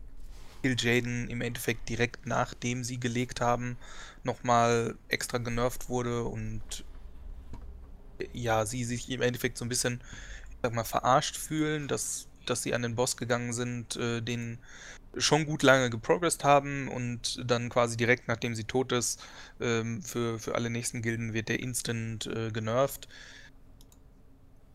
[0.61, 3.77] Kill Jaden im Endeffekt direkt nachdem sie gelegt haben,
[4.23, 6.61] nochmal extra genervt wurde und
[8.31, 10.01] ja, sie sich im Endeffekt so ein bisschen,
[10.51, 14.59] ich sag mal, verarscht fühlen, dass, dass sie an den Boss gegangen sind, äh, den
[15.17, 19.21] schon gut lange geprogressed haben und dann quasi direkt nachdem sie tot ist,
[19.59, 23.07] ähm, für, für alle nächsten Gilden wird der instant äh, genervt.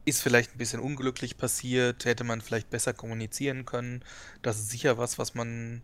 [0.09, 4.03] Ist vielleicht ein bisschen unglücklich passiert, hätte man vielleicht besser kommunizieren können.
[4.41, 5.83] Das ist sicher was, was man,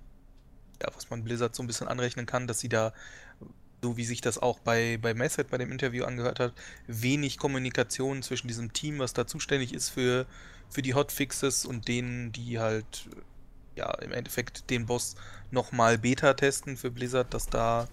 [0.80, 2.94] ja, was man Blizzard so ein bisschen anrechnen kann, dass sie da,
[3.82, 6.54] so wie sich das auch bei, bei Messhead bei dem Interview angehört hat,
[6.87, 10.24] wenig Kommunikation zwischen diesem Team, was da zuständig ist für,
[10.70, 13.10] für die Hotfixes und denen, die halt
[13.76, 15.16] ja, im Endeffekt den Boss
[15.50, 17.88] nochmal Beta testen für Blizzard, dass da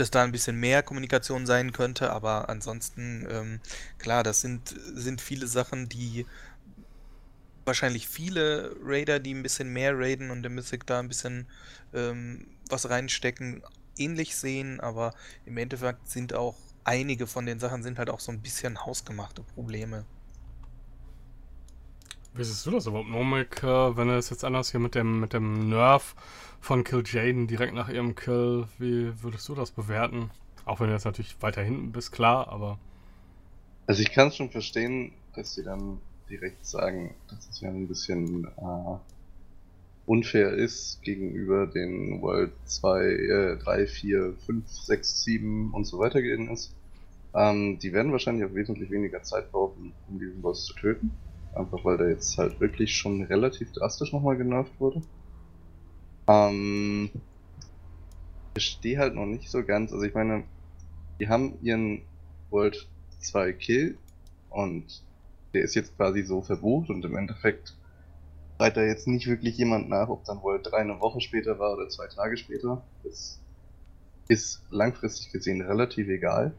[0.00, 3.60] dass da ein bisschen mehr Kommunikation sein könnte, aber ansonsten, ähm,
[3.98, 6.26] klar, das sind, sind viele Sachen, die
[7.64, 11.46] wahrscheinlich viele Raider, die ein bisschen mehr raiden und der Mythic da ein bisschen
[11.94, 13.62] ähm, was reinstecken,
[13.96, 18.32] ähnlich sehen, aber im Endeffekt sind auch einige von den Sachen sind halt auch so
[18.32, 20.04] ein bisschen hausgemachte Probleme.
[22.34, 25.32] Wie siehst du das überhaupt, Nomik, äh, wenn es jetzt anders hier mit dem, mit
[25.32, 26.14] dem Nerf
[26.60, 30.30] von Kill Jaden direkt nach ihrem Kill, wie würdest du das bewerten?
[30.64, 32.78] Auch wenn du jetzt natürlich weiter hinten bist, klar, aber.
[33.86, 37.88] Also ich kann es schon verstehen, dass sie dann direkt sagen, dass es ja ein
[37.88, 38.98] bisschen äh,
[40.06, 46.22] unfair ist gegenüber den World 2, äh, 3, 4, 5, 6, 7 und so weiter
[46.22, 46.74] gehen ist.
[47.34, 51.12] Ähm, die werden wahrscheinlich auch wesentlich weniger Zeit brauchen, um diesen Boss zu töten.
[51.54, 55.02] Einfach weil der jetzt halt wirklich schon relativ drastisch nochmal genervt wurde.
[56.30, 57.10] Ähm,
[58.54, 60.44] ich verstehe halt noch nicht so ganz, also ich meine,
[61.18, 62.02] die haben ihren
[62.50, 62.88] World
[63.18, 63.98] 2 Kill
[64.48, 65.02] und
[65.54, 67.74] der ist jetzt quasi so verbucht und im Endeffekt
[68.56, 71.72] schreit da jetzt nicht wirklich jemand nach, ob dann World 3 eine Woche später war
[71.72, 72.82] oder zwei Tage später.
[73.02, 73.40] Das
[74.28, 76.54] ist langfristig gesehen relativ egal.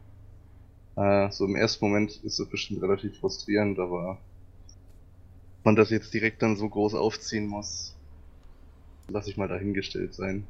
[0.98, 4.18] Äh, so im ersten Moment ist es bestimmt relativ frustrierend, aber
[5.64, 7.96] man das jetzt direkt dann so groß aufziehen muss,
[9.08, 10.46] lasse ich mal dahingestellt sein.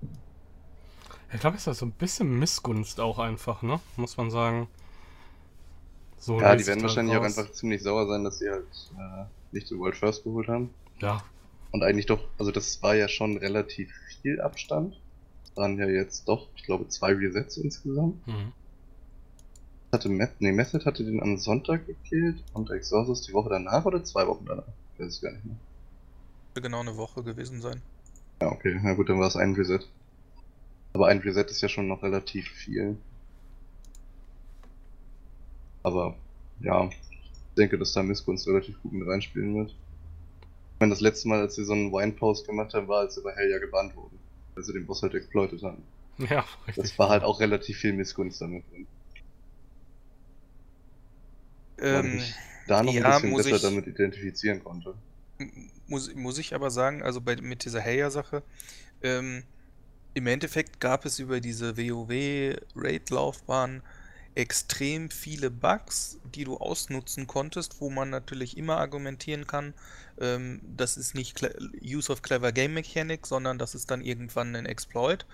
[1.34, 3.80] Ich glaube, es ist so ein bisschen Missgunst auch einfach, ne?
[3.96, 4.68] Muss man sagen.
[6.18, 7.38] So ja, die werden wahrscheinlich raus.
[7.38, 10.70] auch einfach ziemlich sauer sein, dass sie halt äh, nicht den World First geholt haben.
[11.00, 11.24] Ja.
[11.72, 15.00] Und eigentlich doch, also das war ja schon relativ viel Abstand.
[15.44, 18.26] Das waren ja jetzt doch, ich glaube, zwei Resets insgesamt.
[18.28, 18.52] Mhm.
[19.92, 24.04] Hatte Met nee, Method hatte den am Sonntag gekillt und Exorcist die Woche danach oder
[24.04, 24.68] zwei Wochen danach?
[24.94, 25.58] Ich weiß es gar nicht mehr.
[26.56, 27.82] Genau eine Woche gewesen sein.
[28.42, 29.82] Ja, okay, na gut, dann war es ein Reset.
[30.94, 32.98] Aber ein Reset ist ja schon noch relativ viel.
[35.84, 36.16] Aber
[36.60, 39.70] ja, ich denke, dass da Missgunst relativ gut mit reinspielen wird.
[39.70, 43.22] Ich meine, das letzte Mal, als sie so einen Wine-Post gemacht haben, war, als sie
[43.22, 44.20] bei Hell ja gebannt wurden.
[44.56, 45.84] Weil sie den Boss halt exploitet haben.
[46.30, 46.84] Ja, richtig.
[46.84, 48.86] Das war halt auch relativ viel Missgunst damit drin.
[51.80, 52.36] Ähm, ich
[52.68, 54.94] da noch ja, ein bisschen besser ich, damit identifizieren konnte.
[55.88, 58.44] Muss, muss ich aber sagen, also bei, mit dieser Heya-Sache,
[59.02, 59.44] ähm,
[60.14, 63.82] im Endeffekt gab es über diese WoW-Raid-Laufbahn
[64.36, 69.74] extrem viele Bugs, die du ausnutzen konntest, wo man natürlich immer argumentieren kann,
[70.20, 71.42] ähm, das ist nicht
[71.84, 75.26] Use of Clever Game Mechanic, sondern das ist dann irgendwann ein Exploit.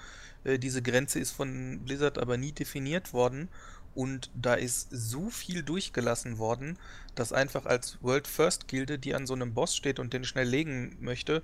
[0.43, 3.49] Äh, diese Grenze ist von Blizzard aber nie definiert worden
[3.97, 6.77] und da ist so viel durchgelassen worden,
[7.15, 10.47] dass einfach als World First Gilde, die an so einem Boss steht und den schnell
[10.47, 11.41] legen möchte,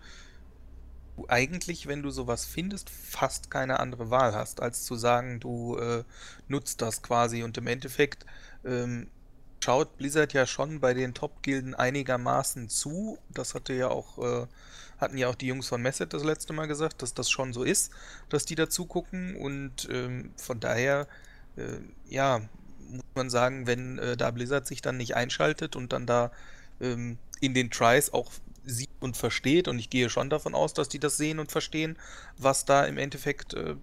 [1.18, 5.78] du eigentlich, wenn du sowas findest, fast keine andere Wahl hast, als zu sagen, du
[5.78, 6.04] äh,
[6.48, 7.42] nutzt das quasi.
[7.42, 8.24] Und im Endeffekt
[8.64, 9.08] ähm,
[9.64, 13.18] schaut Blizzard ja schon bei den Top-Gilden einigermaßen zu.
[13.30, 14.46] Das hatte ja auch, äh,
[15.00, 17.64] hatten ja auch die Jungs von Messet das letzte Mal gesagt, dass das schon so
[17.64, 17.92] ist,
[18.30, 19.36] dass die dazu gucken.
[19.38, 21.08] Und ähm, von daher,
[21.58, 22.42] äh, ja,
[22.90, 26.32] muss man sagen, wenn äh, da Blizzard sich dann nicht einschaltet und dann da
[26.80, 28.32] ähm, in den Tries auch
[28.66, 31.98] sieht und versteht, und ich gehe schon davon aus, dass die das sehen und verstehen,
[32.38, 33.76] was da im Endeffekt äh,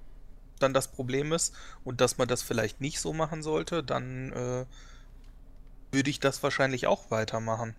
[0.59, 1.55] dann das Problem ist
[1.85, 4.67] und dass man das vielleicht nicht so machen sollte, dann äh,
[5.93, 7.75] würde ich das wahrscheinlich auch weitermachen.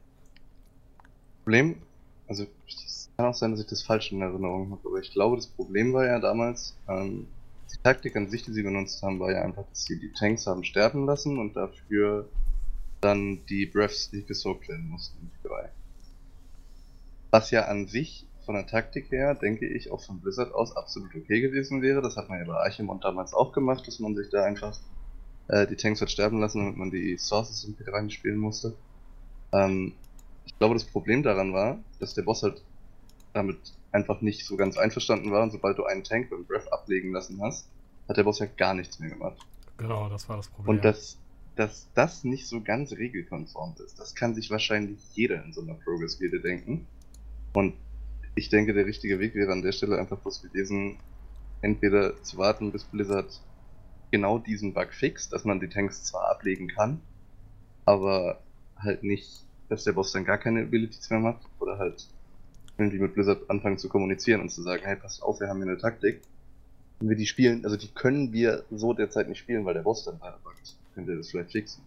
[1.44, 1.82] Problem,
[2.28, 5.38] also es kann auch sein, dass ich das falsch in Erinnerung habe, aber ich glaube,
[5.38, 7.28] das Problem war ja damals, ähm,
[7.72, 10.48] die Taktik an sich, die sie benutzt haben, war ja einfach, dass sie die Tanks
[10.48, 12.30] haben sterben lassen und dafür
[13.02, 15.70] dann die Breaths nicht gesoakt werden mussten, die drei.
[17.32, 21.16] Was ja an sich von der Taktik her, denke ich, auch von Blizzard aus absolut
[21.16, 22.02] okay gewesen wäre.
[22.02, 24.78] Das hat man ja bei Archimond damals auch gemacht, dass man sich da einfach
[25.48, 28.76] äh, die Tanks hat sterben lassen, damit man die Sources irgendwie reinspielen musste.
[29.54, 29.94] Ähm,
[30.46, 32.64] ich glaube, das Problem daran war, dass der Boss halt
[33.34, 33.58] damit
[33.92, 37.42] einfach nicht so ganz einverstanden war und sobald du einen Tank beim Breath ablegen lassen
[37.42, 37.68] hast,
[38.08, 39.38] hat der Boss ja gar nichts mehr gemacht.
[39.78, 40.78] Genau, das war das Problem.
[40.78, 41.18] Und dass,
[41.56, 45.74] dass das nicht so ganz regelkonform ist, das kann sich wahrscheinlich jeder in so einer
[45.74, 46.88] Progress-Gilde denken.
[47.54, 47.74] Und
[48.36, 50.98] ich denke, der richtige Weg wäre an der Stelle einfach bloß gewesen,
[51.62, 53.42] entweder zu warten, bis Blizzard
[54.12, 57.02] genau diesen Bug fixt, dass man die Tanks zwar ablegen kann,
[57.86, 58.42] aber
[58.78, 62.08] halt nicht, dass der Boss dann gar keine Abilities mehr macht, oder halt
[62.82, 65.72] irgendwie mit Blizzard anfangen zu kommunizieren und zu sagen, hey, passt auf, wir haben hier
[65.72, 66.22] eine Taktik.
[67.00, 70.04] Wenn wir die spielen, also die können wir so derzeit nicht spielen, weil der Boss
[70.04, 70.76] dann da buggt.
[70.94, 71.84] Könnt ihr das vielleicht fixen?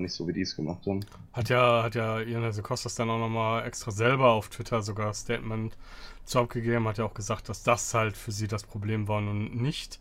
[0.00, 1.00] nicht so, wie die es gemacht haben.
[1.32, 5.14] Hat ja, hat ja Ian Kostas dann auch nochmal extra selber auf Twitter sogar ein
[5.14, 5.76] Statement
[6.24, 9.54] zu abgegeben, hat ja auch gesagt, dass das halt für sie das Problem war und
[9.54, 10.00] nicht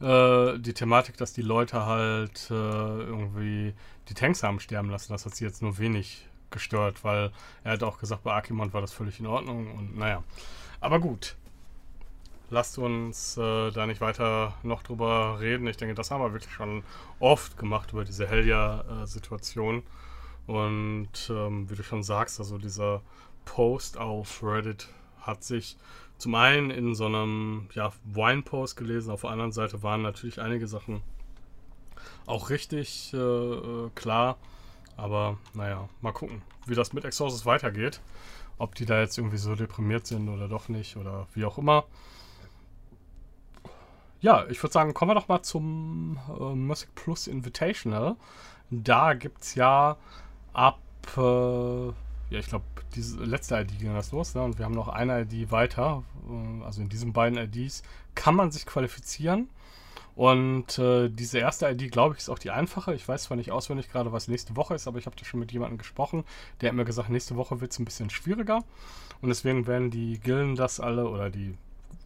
[0.00, 3.74] äh, die Thematik, dass die Leute halt äh, irgendwie
[4.08, 5.12] die Tanks haben sterben lassen.
[5.12, 7.30] Das hat sie jetzt nur wenig gestört, weil
[7.64, 10.22] er hat auch gesagt, bei Akimon war das völlig in Ordnung und naja.
[10.80, 11.36] Aber gut.
[12.48, 15.66] Lasst uns äh, da nicht weiter noch drüber reden.
[15.66, 16.84] Ich denke, das haben wir wirklich schon
[17.18, 19.82] oft gemacht über diese Helja-Situation.
[20.46, 23.02] Und ähm, wie du schon sagst, also dieser
[23.44, 24.88] Post auf Reddit
[25.22, 25.76] hat sich
[26.18, 30.66] zum einen in so einem ja, Wine-Post gelesen, auf der anderen Seite waren natürlich einige
[30.66, 31.02] Sachen
[32.26, 34.38] auch richtig äh, äh klar.
[34.96, 38.00] Aber naja, mal gucken, wie das mit Exorcist weitergeht.
[38.58, 41.84] Ob die da jetzt irgendwie so deprimiert sind oder doch nicht oder wie auch immer.
[44.20, 48.16] Ja, ich würde sagen, kommen wir doch mal zum äh, Music Plus Invitational.
[48.70, 49.98] Da gibt es ja
[50.54, 50.80] ab,
[51.16, 54.42] äh, ja, ich glaube, diese letzte ID ging das los, ne?
[54.42, 56.02] Und wir haben noch eine ID weiter.
[56.28, 57.82] Äh, also in diesen beiden IDs
[58.14, 59.48] kann man sich qualifizieren.
[60.16, 62.94] Und äh, diese erste ID, glaube ich, ist auch die einfache.
[62.94, 65.40] Ich weiß zwar nicht auswendig gerade, was nächste Woche ist, aber ich habe da schon
[65.40, 66.24] mit jemandem gesprochen.
[66.60, 68.64] Der hat mir gesagt, nächste Woche wird es ein bisschen schwieriger.
[69.20, 71.54] Und deswegen werden die Gillen das alle oder die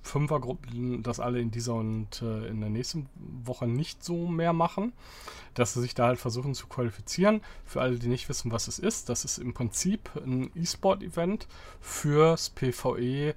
[0.02, 3.06] Fünfergruppen das alle in dieser und äh, in der nächsten
[3.44, 4.92] Woche nicht so mehr machen,
[5.54, 7.42] dass sie sich da halt versuchen zu qualifizieren.
[7.64, 11.46] Für alle, die nicht wissen, was es ist, das ist im Prinzip ein E-Sport-Event
[11.80, 13.34] fürs PvE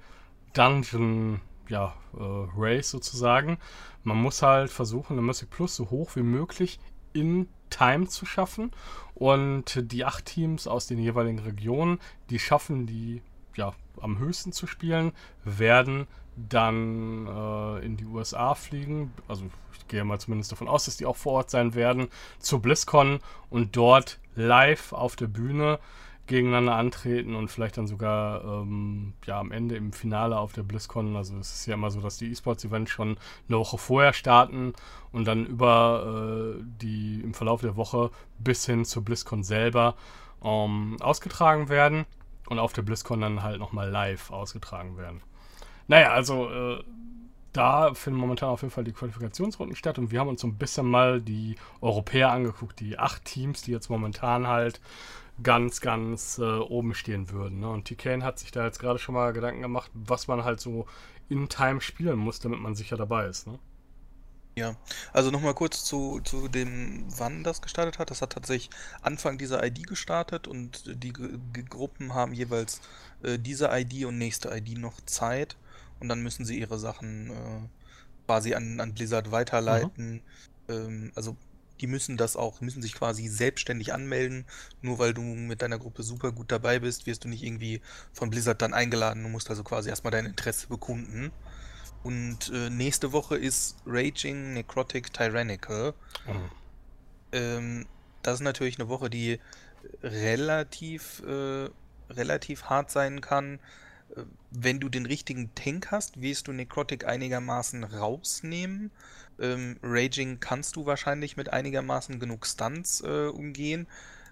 [0.52, 2.20] Dungeon ja, äh,
[2.56, 3.58] Race sozusagen.
[4.02, 6.78] Man muss halt versuchen, eine Music Plus so hoch wie möglich
[7.12, 8.70] in Time zu schaffen.
[9.14, 12.00] Und die acht Teams aus den jeweiligen Regionen,
[12.30, 13.22] die schaffen, die
[13.56, 15.12] ja, am höchsten zu spielen,
[15.44, 19.12] werden dann äh, in die USA fliegen.
[19.28, 22.60] Also ich gehe mal zumindest davon aus, dass die auch vor Ort sein werden, zur
[22.60, 25.78] BlizzCon und dort live auf der Bühne
[26.26, 31.16] gegeneinander antreten und vielleicht dann sogar ähm, ja, am Ende im Finale auf der BlizzCon.
[31.16, 33.16] Also es ist ja immer so, dass die E-Sports-Events schon
[33.48, 34.72] eine Woche vorher starten
[35.12, 39.96] und dann über äh, die im Verlauf der Woche bis hin zur BlizzCon selber
[40.42, 42.06] ähm, ausgetragen werden
[42.48, 45.22] und auf der BlizzCon dann halt nochmal live ausgetragen werden.
[45.88, 46.82] Naja, also äh,
[47.52, 50.56] da finden momentan auf jeden Fall die Qualifikationsrunden statt und wir haben uns so ein
[50.58, 54.80] bisschen mal die Europäer angeguckt, die acht Teams, die jetzt momentan halt
[55.42, 57.60] ganz, ganz äh, oben stehen würden.
[57.60, 57.68] Ne?
[57.68, 60.86] Und TKN hat sich da jetzt gerade schon mal Gedanken gemacht, was man halt so
[61.28, 63.46] in Time spielen muss, damit man sicher dabei ist.
[63.46, 63.58] Ne?
[64.56, 64.76] Ja,
[65.12, 68.10] also nochmal kurz zu, zu dem, wann das gestartet hat.
[68.10, 68.70] Das hat tatsächlich
[69.02, 72.80] Anfang dieser ID gestartet und die G Gruppen haben jeweils
[73.22, 75.56] äh, diese ID und nächste ID noch Zeit
[75.98, 77.68] und dann müssen sie ihre Sachen äh,
[78.26, 80.14] quasi an, an Blizzard weiterleiten.
[80.14, 80.22] Mhm.
[80.68, 81.36] Ähm, also
[81.80, 84.46] die müssen das auch, müssen sich quasi selbstständig anmelden.
[84.82, 87.80] Nur weil du mit deiner Gruppe super gut dabei bist, wirst du nicht irgendwie
[88.12, 89.22] von Blizzard dann eingeladen.
[89.22, 91.32] Du musst also quasi erstmal dein Interesse bekunden.
[92.02, 95.94] Und äh, nächste Woche ist Raging Necrotic Tyrannical.
[96.26, 96.50] Mhm.
[97.32, 97.86] Ähm,
[98.22, 99.40] das ist natürlich eine Woche, die
[100.02, 101.70] relativ, äh,
[102.10, 103.58] relativ hart sein kann.
[104.14, 108.90] Äh, wenn du den richtigen Tank hast, wirst du Necrotic einigermaßen rausnehmen.
[109.40, 113.86] Ähm, Raging kannst du wahrscheinlich mit einigermaßen genug Stunts äh, umgehen.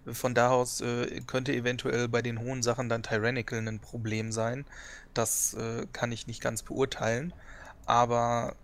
[0.06, 4.64] Von da aus äh, könnte eventuell bei den hohen Sachen dann Tyrannical ein Problem sein.
[5.14, 7.32] Das äh, kann ich nicht ganz beurteilen.
[7.86, 8.56] Aber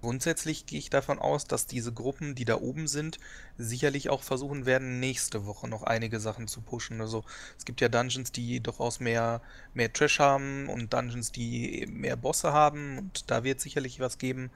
[0.00, 3.18] grundsätzlich gehe ich davon aus, dass diese Gruppen, die da oben sind,
[3.58, 7.00] sicherlich auch versuchen werden, nächste Woche noch einige Sachen zu pushen.
[7.00, 7.24] Also
[7.58, 9.42] es gibt ja Dungeons, die durchaus mehr,
[9.74, 12.98] mehr Trash haben und Dungeons, die mehr Bosse haben.
[12.98, 14.50] Und da wird sicherlich was geben,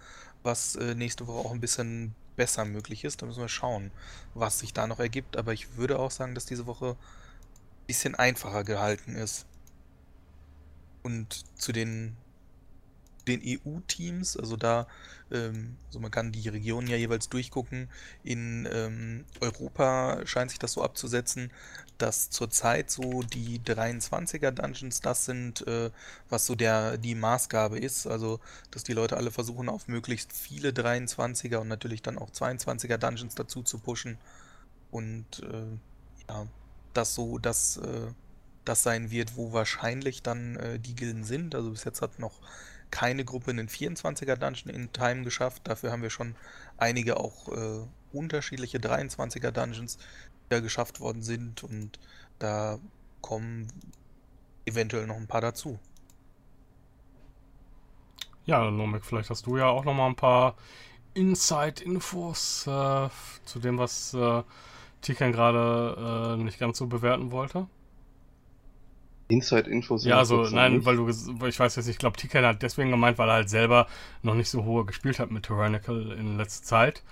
[0.44, 3.22] was äh, nächste Woche auch ein bisschen besser möglich ist.
[3.22, 3.90] Da müssen wir schauen,
[4.34, 5.36] was sich da noch ergibt.
[5.36, 9.46] Aber ich würde auch sagen, dass diese Woche ein bisschen einfacher gehalten ist.
[11.02, 12.16] Und zu den,
[13.26, 14.86] den EU-Teams, also da,
[15.30, 17.88] ähm, also man kann die Regionen ja jeweils durchgucken.
[18.22, 21.50] In ähm, Europa scheint sich das so abzusetzen,
[21.98, 25.90] dass zurzeit so die 23er Dungeons das sind, äh,
[26.28, 28.06] was so der die Maßgabe ist.
[28.06, 32.98] Also, dass die Leute alle versuchen, auf möglichst viele 23er und natürlich dann auch 22er
[32.98, 34.18] Dungeons dazu zu pushen.
[34.90, 35.78] Und äh,
[36.28, 36.46] ja,
[36.92, 38.12] das so, dass äh,
[38.64, 41.54] das sein wird, wo wahrscheinlich dann äh, die Gilden sind.
[41.54, 42.40] Also bis jetzt hat noch
[42.94, 45.62] keine Gruppe einen 24er Dungeon in Time geschafft.
[45.64, 46.36] Dafür haben wir schon
[46.76, 47.80] einige auch äh,
[48.12, 51.98] unterschiedliche 23er Dungeons, die da geschafft worden sind und
[52.38, 52.78] da
[53.20, 53.66] kommen
[54.64, 55.80] eventuell noch ein paar dazu.
[58.46, 60.54] Ja, Nomik, vielleicht hast du ja auch noch mal ein paar
[61.14, 63.08] Inside-Infos äh,
[63.44, 64.42] zu dem, was äh,
[65.00, 67.66] Tikan gerade äh, nicht ganz so bewerten wollte?
[69.34, 70.04] Inside-Infos.
[70.04, 70.86] Ja, also nein, nicht.
[70.86, 73.50] weil du, ich weiß jetzt nicht, ich glaube, Tikan hat deswegen gemeint, weil er halt
[73.50, 73.86] selber
[74.22, 77.02] noch nicht so hohe gespielt hat mit Tyrannical in letzter Zeit.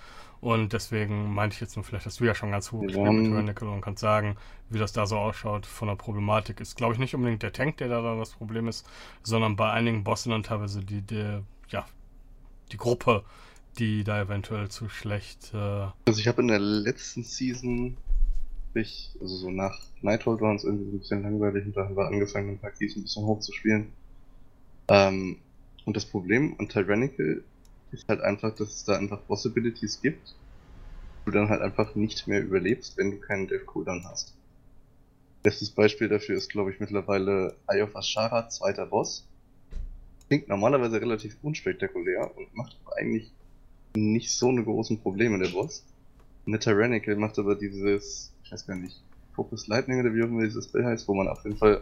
[0.41, 2.87] Und deswegen meinte ich jetzt nur, vielleicht hast du ja schon ganz hoch ja.
[2.87, 4.35] gespielt mit Tyrannical und kannst sagen,
[4.69, 6.59] wie das da so ausschaut von der Problematik.
[6.59, 8.85] Ist, glaube ich, nicht unbedingt der Tank, der da das Problem ist,
[9.21, 11.85] sondern bei einigen Bossen dann teilweise die, die ja,
[12.73, 13.23] die Gruppe,
[13.79, 15.53] die da eventuell zu schlecht.
[15.53, 17.97] Äh also ich habe in der letzten Season
[18.81, 22.07] ich, also so nach Nighthold waren es irgendwie ein bisschen langweilig und da haben wir
[22.07, 23.91] angefangen, ein paar Keys ein bisschen hoch zu spielen.
[24.87, 25.37] Ähm,
[25.85, 27.43] und das Problem an Tyrannical
[27.91, 30.35] ist halt einfach, dass es da einfach Possibilities gibt,
[31.25, 34.33] du dann halt einfach nicht mehr überlebst, wenn du keinen Death Cooldown hast.
[35.41, 39.25] Bestes Beispiel dafür ist, glaube ich, mittlerweile Eye of Ashara, zweiter Boss.
[40.27, 43.31] Klingt normalerweise relativ unspektakulär und macht aber eigentlich
[43.95, 45.83] nicht so eine großen Probleme, der Boss.
[46.45, 49.01] Eine Tyrannical macht aber dieses, ich weiß gar nicht,
[49.33, 51.81] Focus Lightning oder wie auch immer dieses Spell heißt, wo man auf jeden Fall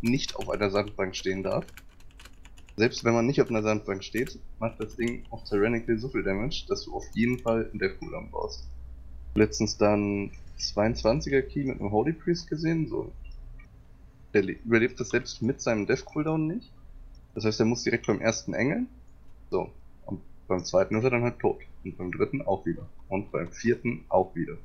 [0.00, 1.64] nicht auf einer Sandbank stehen darf.
[2.76, 6.22] Selbst wenn man nicht auf einer Sandbank steht, macht das Ding auf Tyrannical so viel
[6.22, 8.68] Damage, dass du auf jeden Fall einen Death Cooldown brauchst.
[9.34, 13.12] Letztens dann 22er Key mit einem Holy Priest gesehen, so.
[14.32, 16.70] Der überlebt das selbst mit seinem Death Cooldown nicht.
[17.34, 18.88] Das heißt, er muss direkt beim ersten Engeln.
[19.50, 19.70] So.
[20.48, 21.60] Beim zweiten ist er dann halt tot.
[21.84, 22.86] Und beim dritten auch wieder.
[23.08, 24.56] Und beim vierten auch wieder.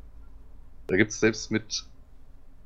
[0.87, 1.85] Da gibt es selbst mit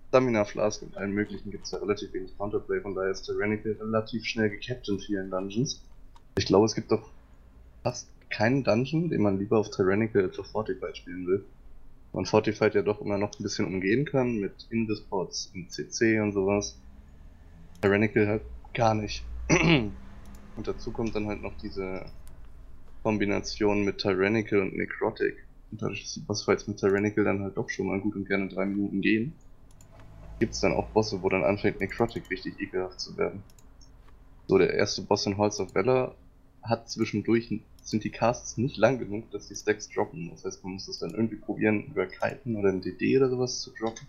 [0.10, 3.74] Stamina Flask und allen möglichen gibt es da relativ wenig Counterplay, von daher ist Tyrannical
[3.74, 5.84] relativ schnell gekappt in vielen Dungeons.
[6.38, 7.10] Ich glaube, es gibt doch
[7.84, 11.46] fast keinen Dungeon, den man lieber auf Tyrannical als auf Fortified spielen will.
[12.14, 16.32] Man Fortified ja doch immer noch ein bisschen umgehen kann mit Invispots und CC und
[16.32, 16.80] sowas.
[17.82, 18.42] Tyrannical halt
[18.74, 19.26] gar nicht.
[19.50, 19.94] und
[20.64, 22.06] dazu kommt dann halt noch diese
[23.08, 25.38] Kombination mit Tyrannical und Necrotic.
[25.72, 28.50] Und dadurch, dass die Bossfights mit Tyrannical dann halt doch schon mal gut und gerne
[28.50, 29.32] drei Minuten gehen,
[30.40, 33.44] gibt es dann auch Bosse, wo dann anfängt Necrotic richtig ekelhaft zu werden.
[34.48, 36.16] So, der erste Boss in Halls of Valor
[36.62, 40.30] hat zwischendurch, sind die Casts nicht lang genug, dass die Stacks droppen.
[40.32, 43.62] Das heißt, man muss es dann irgendwie probieren, über Kiten oder ein DD oder sowas
[43.62, 44.06] zu droppen.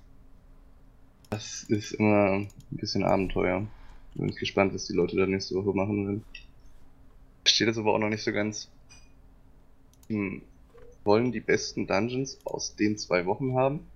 [1.31, 3.65] Das ist immer ein bisschen Abenteuer.
[4.17, 6.25] Bin ich gespannt, was die Leute da nächste Woche machen werden.
[7.47, 8.69] Steht das aber auch noch nicht so ganz.
[10.09, 10.43] Hm,
[11.05, 13.87] wollen die besten Dungeons aus den zwei Wochen haben.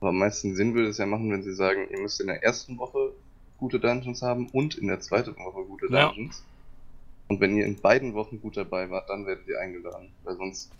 [0.00, 2.42] Aber am meisten Sinn würde es ja machen, wenn sie sagen, ihr müsst in der
[2.42, 3.12] ersten Woche
[3.58, 6.38] gute Dungeons haben und in der zweiten Woche gute Dungeons.
[6.38, 6.56] Ja.
[7.28, 10.10] Und wenn ihr in beiden Wochen gut dabei wart, dann werdet ihr eingeladen.
[10.24, 10.70] Weil sonst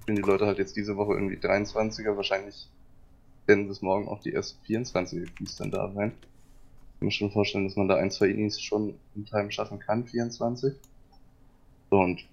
[0.00, 2.68] spielen die Leute halt jetzt diese Woche irgendwie 23er, wahrscheinlich
[3.46, 6.12] werden bis morgen auch die ersten 24er Keys dann da sein.
[6.12, 9.78] Ich kann mir schon vorstellen, dass man da ein, zwei Inis schon in Time schaffen
[9.78, 10.74] kann, 24.
[11.90, 12.24] So, und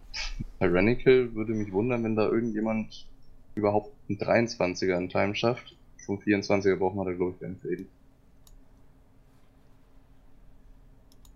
[0.59, 3.07] Tyrannical würde mich wundern, wenn da irgendjemand
[3.55, 5.75] überhaupt einen 23er in Time schafft.
[6.05, 7.89] Vom 24er braucht man da, glaube ich, keinen Faden.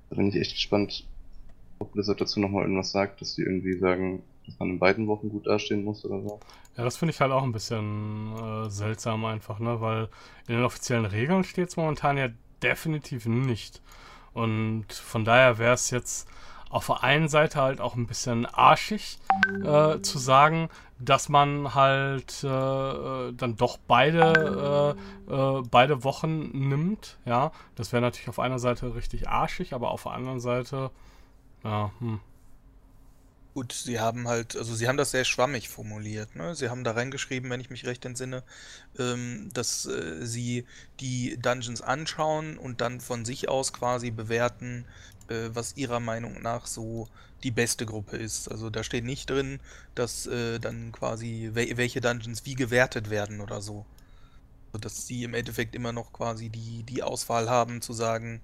[0.09, 1.07] Da bin ich echt gespannt,
[1.79, 5.29] ob Blizzard dazu nochmal irgendwas sagt, dass die irgendwie sagen, dass man in beiden Wochen
[5.29, 6.39] gut dastehen muss oder so.
[6.77, 9.81] Ja, das finde ich halt auch ein bisschen äh, seltsam einfach, ne?
[9.81, 10.09] Weil
[10.47, 12.29] in den offiziellen Regeln steht es momentan ja
[12.61, 13.81] definitiv nicht.
[14.33, 16.27] Und von daher wäre es jetzt
[16.71, 19.19] auf der einen Seite halt auch ein bisschen arschig
[19.63, 20.69] äh, zu sagen,
[20.99, 24.95] dass man halt äh, äh dann doch beide,
[25.29, 27.17] äh, äh, beide Wochen nimmt.
[27.25, 30.91] Ja, das wäre natürlich auf einer Seite richtig arschig, aber auf der anderen Seite,
[31.63, 32.19] ja, hm.
[33.53, 36.37] Gut, sie haben halt, also sie haben das sehr schwammig formuliert.
[36.37, 36.55] Ne?
[36.55, 38.43] Sie haben da reingeschrieben, wenn ich mich recht entsinne,
[38.97, 40.65] ähm, dass äh, sie
[41.01, 44.85] die Dungeons anschauen und dann von sich aus quasi bewerten,
[45.31, 47.07] äh, was ihrer Meinung nach so
[47.43, 48.49] die beste Gruppe ist.
[48.51, 49.59] Also da steht nicht drin,
[49.95, 53.85] dass äh, dann quasi wel welche Dungeons wie gewertet werden oder so.
[54.67, 58.41] Also, dass sie im Endeffekt immer noch quasi die, die Auswahl haben zu sagen,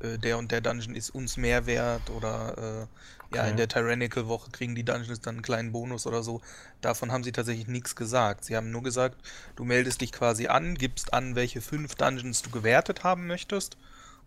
[0.00, 2.88] äh, der und der Dungeon ist uns mehr wert oder
[3.30, 6.40] äh, ja, in der Tyrannical-Woche kriegen die Dungeons dann einen kleinen Bonus oder so.
[6.80, 8.44] Davon haben sie tatsächlich nichts gesagt.
[8.44, 9.18] Sie haben nur gesagt,
[9.56, 13.76] du meldest dich quasi an, gibst an, welche fünf Dungeons du gewertet haben möchtest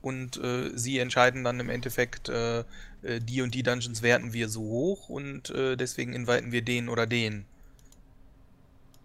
[0.02, 2.60] und äh, sie entscheiden dann im Endeffekt, äh,
[3.02, 6.90] äh, die und die Dungeons werten wir so hoch und äh, deswegen inviten wir den
[6.90, 7.46] oder den.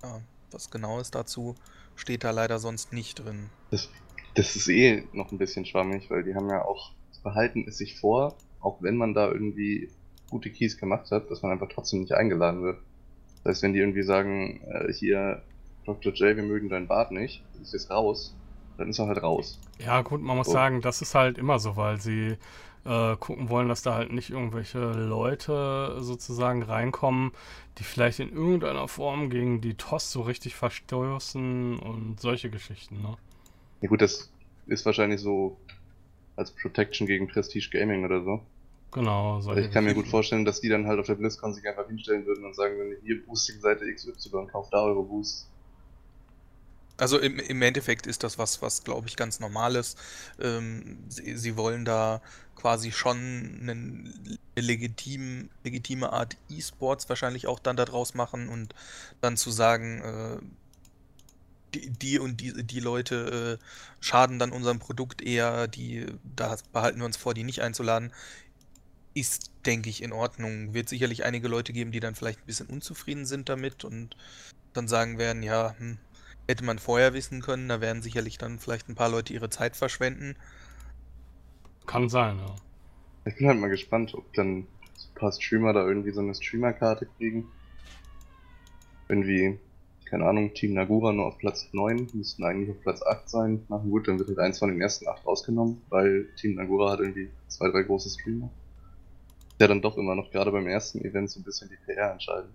[0.02, 0.20] Ja,
[0.50, 1.56] was genau ist dazu,
[1.96, 3.50] steht da leider sonst nicht drin.
[3.70, 3.88] Das
[4.36, 6.92] das ist eh noch ein bisschen schwammig, weil die haben ja auch,
[7.24, 9.88] behalten es sich vor, auch wenn man da irgendwie
[10.30, 12.78] gute Keys gemacht hat, dass man einfach trotzdem nicht eingeladen wird.
[13.42, 15.42] Das heißt, wenn die irgendwie sagen, äh, hier,
[15.86, 16.12] Dr.
[16.12, 18.36] J, wir mögen dein Bart nicht, du bist jetzt raus,
[18.76, 19.58] dann ist er halt raus.
[19.78, 20.52] Ja, gut, man muss so.
[20.52, 22.36] sagen, das ist halt immer so, weil sie
[22.84, 27.32] äh, gucken wollen, dass da halt nicht irgendwelche Leute sozusagen reinkommen,
[27.78, 33.16] die vielleicht in irgendeiner Form gegen die TOS so richtig verstoßen und solche Geschichten, ne?
[33.80, 34.32] Ja gut, das
[34.66, 35.58] ist wahrscheinlich so
[36.36, 38.40] als Protection gegen Prestige Gaming oder so.
[38.92, 39.36] Genau.
[39.36, 41.86] Also ich kann mir gut vorstellen, dass die dann halt auf der BlizzCon sich einfach
[41.86, 45.50] hinstellen würden und sagen, wenn ihr hier Boosting Seite XY kauft da eure Boosts.
[46.98, 49.96] Also im, im Endeffekt ist das was, was glaube ich ganz normales.
[50.40, 52.22] Ähm, sie, sie, wollen da
[52.54, 54.12] quasi schon eine
[54.56, 58.74] legitim, legitime Art E-Sports wahrscheinlich auch dann daraus machen und
[59.20, 60.38] dann zu sagen, äh,
[61.74, 63.64] die, die, und die, die Leute äh,
[64.00, 68.12] schaden dann unserem Produkt eher, die, da behalten wir uns vor, die nicht einzuladen,
[69.14, 70.74] ist, denke ich, in Ordnung.
[70.74, 74.16] Wird sicherlich einige Leute geben, die dann vielleicht ein bisschen unzufrieden sind damit und
[74.72, 75.98] dann sagen werden, ja, hm,
[76.48, 79.76] Hätte man vorher wissen können, da werden sicherlich dann vielleicht ein paar Leute ihre Zeit
[79.76, 80.36] verschwenden.
[81.86, 82.54] Kann sein, ja.
[83.24, 84.66] Ich bin halt mal gespannt, ob dann ein
[85.16, 87.48] paar Streamer da irgendwie so eine Streamer-Karte kriegen.
[89.08, 89.58] Irgendwie,
[90.04, 93.66] keine Ahnung, Team Nagura nur auf Platz 9, müssten eigentlich auf Platz 8 sein.
[93.68, 97.00] Na gut, dann wird halt eins von den ersten 8 rausgenommen, weil Team Nagura hat
[97.00, 98.50] irgendwie zwei, drei große Streamer.
[99.58, 102.50] Der dann doch immer noch gerade beim ersten Event so ein bisschen die PR entscheiden.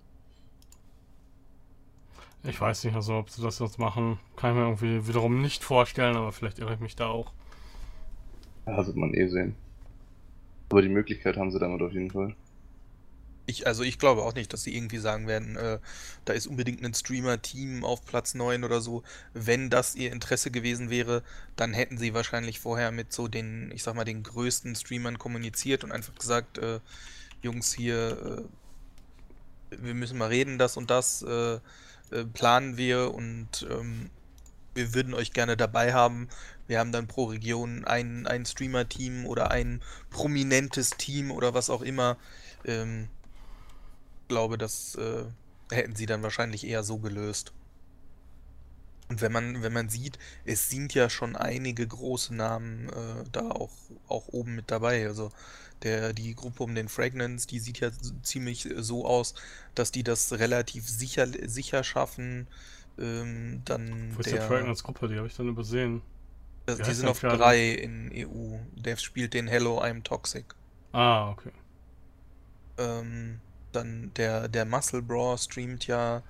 [2.43, 5.63] Ich weiß nicht, also ob sie das jetzt machen, kann ich mir irgendwie wiederum nicht
[5.63, 7.33] vorstellen, aber vielleicht irre ich mich da auch.
[8.65, 9.55] Ja, wird man eh sehen.
[10.69, 12.35] Aber die Möglichkeit haben sie damit auf jeden Fall.
[13.45, 15.79] Ich, also ich glaube auch nicht, dass sie irgendwie sagen werden, äh,
[16.25, 19.03] da ist unbedingt ein Streamer-Team auf Platz 9 oder so.
[19.33, 21.23] Wenn das ihr Interesse gewesen wäre,
[21.55, 25.83] dann hätten sie wahrscheinlich vorher mit so den, ich sag mal, den größten Streamern kommuniziert
[25.83, 26.79] und einfach gesagt, äh,
[27.41, 28.47] Jungs hier,
[29.71, 31.23] äh, wir müssen mal reden, das und das.
[32.11, 34.09] Äh, planen wir und ähm,
[34.73, 36.29] wir würden euch gerne dabei haben.
[36.67, 41.81] Wir haben dann pro Region ein, ein Streamer-Team oder ein prominentes Team oder was auch
[41.81, 42.17] immer.
[42.65, 43.09] Ähm,
[44.27, 45.25] glaube, das äh,
[45.75, 47.51] hätten sie dann wahrscheinlich eher so gelöst.
[49.09, 53.51] Und wenn man, wenn man sieht, es sind ja schon einige große Namen äh, da
[53.51, 53.73] auch,
[54.07, 55.05] auch oben mit dabei.
[55.05, 55.31] Also
[55.83, 57.89] der, die Gruppe um den Fragrance, die sieht ja
[58.23, 59.33] ziemlich so aus,
[59.75, 62.47] dass die das relativ sicher, sicher schaffen.
[62.99, 65.07] Ähm, dann Wo ist der Fragrance-Gruppe?
[65.07, 66.01] Die habe ich dann übersehen.
[66.65, 68.57] Das, die sind auf drei in EU.
[68.75, 70.45] Der spielt den Hello, I'm Toxic.
[70.91, 71.51] Ah, okay.
[72.77, 73.39] Ähm,
[73.71, 76.21] dann der, der Muscle Brawl streamt ja.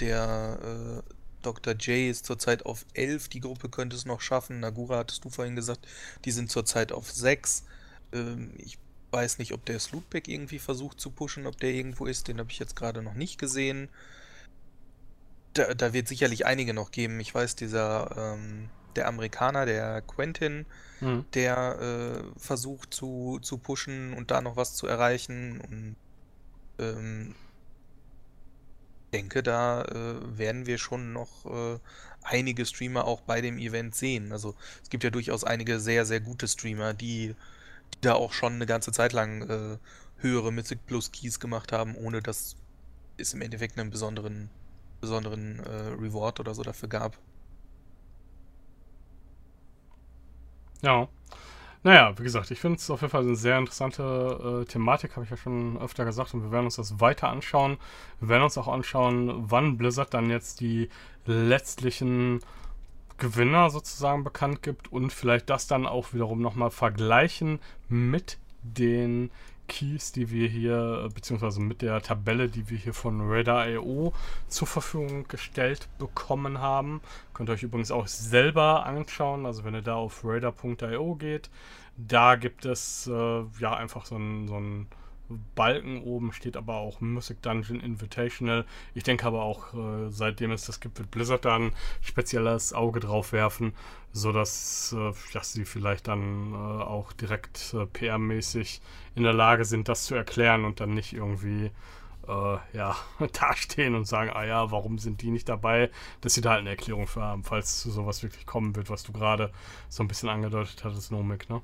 [0.00, 1.74] Der äh, Dr.
[1.74, 3.28] J ist zurzeit auf 11.
[3.28, 4.60] Die Gruppe könnte es noch schaffen.
[4.60, 5.86] Nagura hattest du vorhin gesagt,
[6.24, 7.64] die sind zurzeit auf 6.
[8.12, 8.78] Ähm, ich
[9.16, 12.28] weiß nicht, ob der Slootback irgendwie versucht zu pushen, ob der irgendwo ist.
[12.28, 13.88] Den habe ich jetzt gerade noch nicht gesehen.
[15.54, 17.18] Da, da, wird sicherlich einige noch geben.
[17.18, 20.66] Ich weiß, dieser ähm, der Amerikaner, der Quentin,
[21.00, 21.24] mhm.
[21.32, 25.62] der äh, versucht zu, zu pushen und da noch was zu erreichen.
[25.62, 25.96] Und
[26.78, 27.34] ähm,
[29.14, 31.78] denke, da äh, werden wir schon noch äh,
[32.22, 34.30] einige Streamer auch bei dem Event sehen.
[34.30, 37.34] Also es gibt ja durchaus einige sehr, sehr gute Streamer, die
[37.94, 39.78] die da auch schon eine ganze Zeit lang äh,
[40.18, 42.56] höhere Mythic Plus Keys gemacht haben, ohne dass
[43.16, 44.50] es im Endeffekt einen besonderen,
[45.00, 47.18] besonderen äh, Reward oder so dafür gab.
[50.82, 51.08] Ja.
[51.82, 55.24] Naja, wie gesagt, ich finde es auf jeden Fall eine sehr interessante äh, Thematik, habe
[55.24, 57.78] ich ja schon öfter gesagt, und wir werden uns das weiter anschauen.
[58.18, 60.88] Wir werden uns auch anschauen, wann Blizzard dann jetzt die
[61.26, 62.40] letztlichen
[63.18, 69.30] Gewinner sozusagen bekannt gibt und vielleicht das dann auch wiederum nochmal vergleichen mit den
[69.68, 74.12] Keys, die wir hier, beziehungsweise mit der Tabelle, die wir hier von Radar.io
[74.48, 77.00] zur Verfügung gestellt bekommen haben.
[77.34, 81.50] Könnt ihr euch übrigens auch selber anschauen, also wenn ihr da auf radar.io geht,
[81.96, 84.86] da gibt es äh, ja einfach so ein, so ein
[85.54, 88.64] Balken oben steht aber auch Music Dungeon Invitational.
[88.94, 93.32] Ich denke aber auch, äh, seitdem es das gibt, wird Blizzard dann spezielles Auge drauf
[93.32, 93.72] werfen,
[94.12, 98.80] sodass äh, dass sie vielleicht dann äh, auch direkt äh, PR-mäßig
[99.14, 101.70] in der Lage sind, das zu erklären und dann nicht irgendwie
[102.28, 102.96] äh, ja,
[103.32, 106.70] dastehen und sagen, ah ja, warum sind die nicht dabei, dass sie da halt eine
[106.70, 109.52] Erklärung für haben, falls sowas wirklich kommen wird, was du gerade
[109.88, 111.62] so ein bisschen angedeutet hattest, Nomik, ne?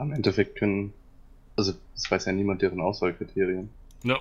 [0.00, 0.92] Am Endeffekt können,
[1.56, 3.68] also es weiß ja niemand deren Auswahlkriterien.
[4.02, 4.18] Ja.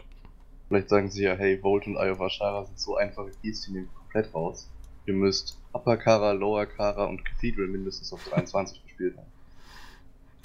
[0.67, 3.71] Vielleicht sagen sie ja, hey, Volt und Eye of Ashara sind so einfache Keys, die
[3.71, 4.69] nehmen komplett raus.
[5.05, 9.27] Ihr müsst Upper Kara, Lower Kara und Cathedral mindestens auf 23 gespielt haben.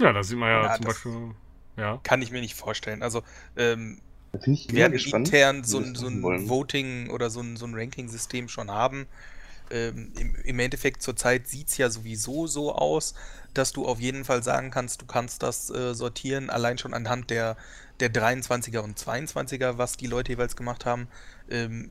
[0.00, 1.34] Ja, da sieht man ja, ja zum Beispiel.
[1.76, 2.00] Ja.
[2.02, 3.02] Kann ich mir nicht vorstellen.
[3.02, 3.22] Also,
[3.56, 3.98] ähm,
[4.46, 6.48] ich wir werden gespannt, intern so, so ein.
[6.48, 9.06] Voting oder so ein, so ein Ranking-System schon haben.
[9.70, 13.14] ähm, im, im, Endeffekt zurzeit sieht es ja sowieso so aus,
[13.54, 17.30] dass du auf jeden Fall sagen kannst, du kannst das äh, sortieren, allein schon anhand
[17.30, 17.56] der,
[18.00, 21.08] der 23er und 22er, was die Leute jeweils gemacht haben.
[21.48, 21.90] Ähm,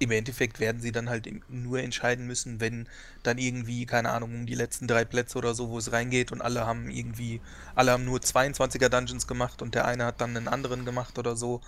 [0.00, 2.88] im Endeffekt werden sie dann halt nur entscheiden müssen, wenn
[3.22, 6.40] dann irgendwie, keine Ahnung, um die letzten drei Plätze oder so, wo es reingeht und
[6.40, 7.40] alle haben irgendwie,
[7.74, 11.36] alle haben nur 22er Dungeons gemacht und der eine hat dann einen anderen gemacht oder
[11.36, 11.60] so.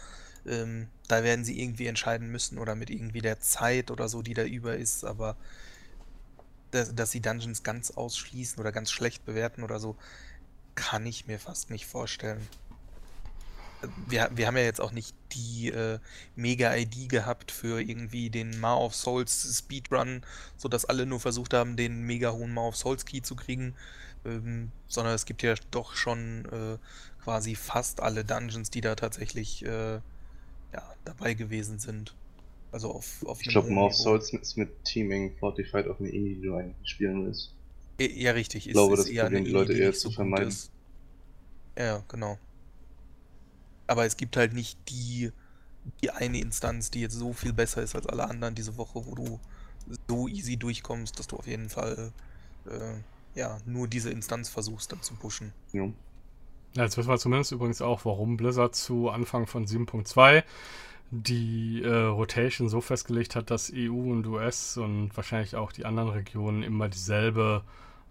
[0.47, 4.35] Ähm, da werden sie irgendwie entscheiden müssen oder mit irgendwie der Zeit oder so, die
[4.35, 5.37] da über ist, aber
[6.71, 9.97] dass, dass sie Dungeons ganz ausschließen oder ganz schlecht bewerten oder so,
[10.75, 12.47] kann ich mir fast nicht vorstellen
[14.07, 15.99] wir, wir haben ja jetzt auch nicht die äh,
[16.37, 20.23] Mega-ID gehabt für irgendwie den Ma of Souls Speedrun,
[20.57, 23.75] sodass alle nur versucht haben, den mega hohen Ma of Souls Key zu kriegen,
[24.25, 26.79] ähm, sondern es gibt ja doch schon äh,
[27.23, 32.15] quasi fast alle Dungeons, die da tatsächlich äh, ja, dabei gewesen sind.
[32.73, 36.43] Also auf, auf Ich glaube, of Souls ist mit Teaming Fortified auf eine Indie, die
[36.43, 37.53] du eigentlich spielen willst.
[38.01, 38.67] Ja, richtig.
[38.67, 40.55] Ich glaube, ist das eher Problem die Leute eher zu vermeiden.
[41.77, 42.39] Ja, genau.
[43.87, 45.33] Aber es gibt halt nicht die,
[46.03, 49.15] die eine Instanz, die jetzt so viel besser ist als alle anderen diese Woche, wo
[49.15, 49.41] du
[50.09, 52.13] so easy durchkommst, dass du auf jeden Fall
[52.67, 55.53] äh, ja, nur diese Instanz versuchst dann zu pushen.
[55.73, 55.85] Ja.
[56.75, 56.85] ja.
[56.85, 60.43] Jetzt wissen wir zumindest übrigens auch, warum Blizzard zu Anfang von 7.2
[61.11, 66.11] die äh, Rotation so festgelegt hat, dass EU und US und wahrscheinlich auch die anderen
[66.11, 67.63] Regionen immer dieselbe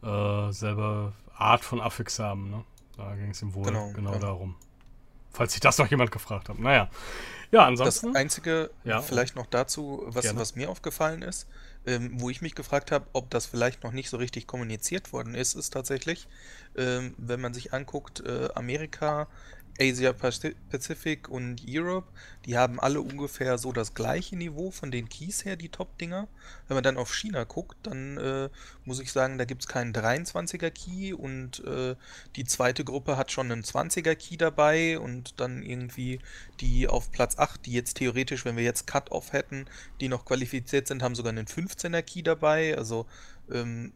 [0.03, 2.49] äh, selbe Art von Affix haben.
[2.49, 2.63] Ne?
[2.97, 4.19] Da ging es ihm wohl genau, genau ja.
[4.19, 4.55] darum.
[5.31, 6.59] Falls sich das noch jemand gefragt hat.
[6.59, 6.89] Naja.
[7.51, 8.07] Ja, ansonsten.
[8.07, 11.47] Das Einzige, ja, vielleicht noch dazu, was, was mir aufgefallen ist,
[11.85, 15.33] ähm, wo ich mich gefragt habe, ob das vielleicht noch nicht so richtig kommuniziert worden
[15.33, 16.27] ist, ist tatsächlich,
[16.75, 19.27] ähm, wenn man sich anguckt, äh, Amerika
[19.79, 22.07] Asia Pacific und Europe,
[22.45, 26.27] die haben alle ungefähr so das gleiche Niveau von den Keys her, die Top-Dinger.
[26.67, 28.49] Wenn man dann auf China guckt, dann äh,
[28.83, 31.95] muss ich sagen, da gibt es keinen 23er Key und äh,
[32.35, 36.19] die zweite Gruppe hat schon einen 20er Key dabei und dann irgendwie
[36.59, 39.65] die auf Platz 8, die jetzt theoretisch, wenn wir jetzt Cut-Off hätten,
[40.01, 42.77] die noch qualifiziert sind, haben sogar einen 15er Key dabei.
[42.77, 43.05] Also
[43.49, 43.93] ähm,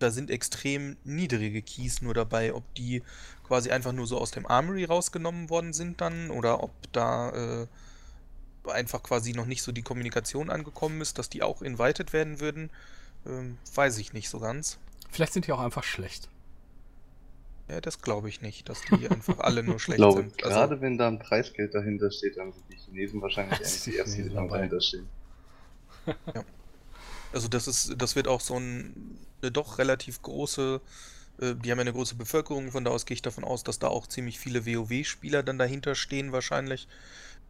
[0.00, 3.02] da sind extrem niedrige Keys nur dabei, ob die
[3.50, 7.66] quasi einfach nur so aus dem Armory rausgenommen worden sind dann oder ob da äh,
[8.70, 12.70] einfach quasi noch nicht so die Kommunikation angekommen ist, dass die auch invited werden würden,
[13.26, 14.78] ähm, weiß ich nicht so ganz.
[15.10, 16.28] Vielleicht sind die auch einfach schlecht.
[17.68, 20.44] Ja, das glaube ich nicht, dass die einfach alle nur schlecht ich glaube, sind.
[20.44, 24.28] Also, gerade wenn da ein Preisgeld dahinter steht, dann sind die Chinesen wahrscheinlich die ersten,
[24.28, 25.08] die dahinter stehen.
[26.06, 26.44] Ja.
[27.32, 30.80] Also das ist, das wird auch so ein, eine doch relativ große,
[31.40, 33.78] äh, die haben ja eine große Bevölkerung, von da aus gehe ich davon aus, dass
[33.78, 36.86] da auch ziemlich viele WoW-Spieler dann dahinter stehen wahrscheinlich.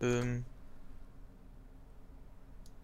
[0.00, 0.44] Ähm,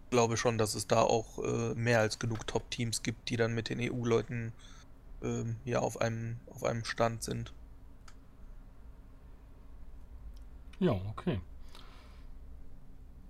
[0.09, 3.69] glaube schon, dass es da auch äh, mehr als genug Top-Teams gibt, die dann mit
[3.69, 4.53] den EU-Leuten
[5.23, 7.53] ähm, ja auf einem, auf einem Stand sind.
[10.79, 11.41] Ja, okay.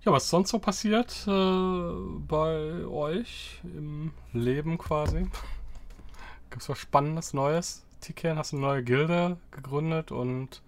[0.04, 1.92] Ja, was sonst so passiert äh,
[2.28, 5.28] bei euch im Leben quasi?
[6.50, 7.86] Gibt es was Spannendes, Neues?
[8.02, 10.62] Tiken, hast du eine neue Gilde gegründet und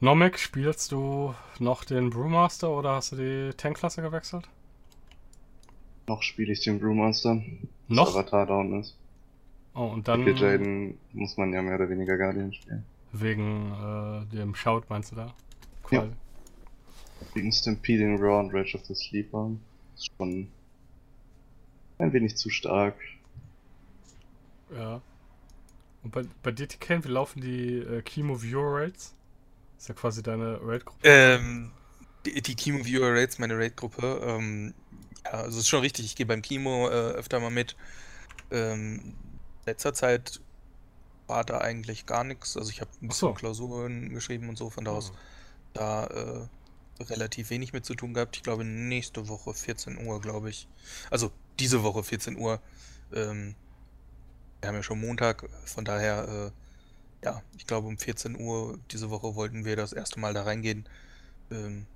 [0.00, 4.48] Nomic, spielst du noch den Brewmaster oder hast du die Tankklasse gewechselt?
[6.08, 7.40] Noch spiele ich den Brewmaster.
[7.86, 8.08] Noch?
[8.08, 8.96] Avatar down ist.
[9.74, 10.24] Oh, und dann.
[10.24, 12.84] Mit Jaden muss man ja mehr oder weniger Guardian spielen.
[13.12, 15.34] Wegen äh, dem Shout meinst du da?
[15.84, 16.08] Quasi.
[16.08, 16.12] Ja.
[17.34, 19.52] Wegen Stampeding Raw und Rage of the Sleeper.
[19.94, 20.48] Ist schon
[21.98, 22.96] ein wenig zu stark.
[24.74, 25.02] Ja.
[26.02, 29.14] Und bei, bei dir, Tiken, wie laufen die äh, Chemo Viewer Rates?
[29.78, 31.00] Ist ja quasi deine Raid-Gruppe.
[31.02, 31.70] Ähm,
[32.26, 34.20] die, die Chemo Viewer Rates, meine Raid-Gruppe.
[34.24, 34.74] Ähm,
[35.24, 37.76] ja, also ist schon richtig, ich gehe beim Chemo äh, öfter mal mit.
[38.50, 39.14] Ähm,
[39.66, 40.40] letzter Zeit
[41.26, 42.56] war da eigentlich gar nichts.
[42.56, 43.34] Also ich habe ein bisschen so.
[43.34, 45.12] Klausuren geschrieben und so, von da aus.
[45.12, 45.18] Oh.
[45.74, 46.48] Da äh,
[47.04, 48.36] relativ wenig mit zu tun gehabt.
[48.36, 50.68] Ich glaube, nächste Woche 14 Uhr, glaube ich.
[51.10, 52.60] Also diese Woche 14 Uhr.
[53.14, 53.54] Ähm,
[54.62, 59.10] wir haben ja schon Montag, von daher, äh, ja, ich glaube um 14 Uhr diese
[59.10, 60.88] Woche wollten wir das erste Mal da reingehen.
[61.50, 61.86] Ähm,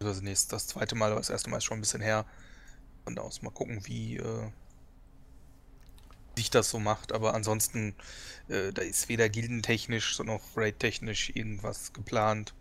[0.00, 2.24] also nee, das zweite Mal, aber das erste Mal ist schon ein bisschen her.
[3.04, 4.50] Von da aus mal gucken, wie äh,
[6.36, 7.12] sich das so macht.
[7.12, 7.94] Aber ansonsten,
[8.48, 12.54] äh, da ist weder gildentechnisch noch raid-technisch irgendwas geplant.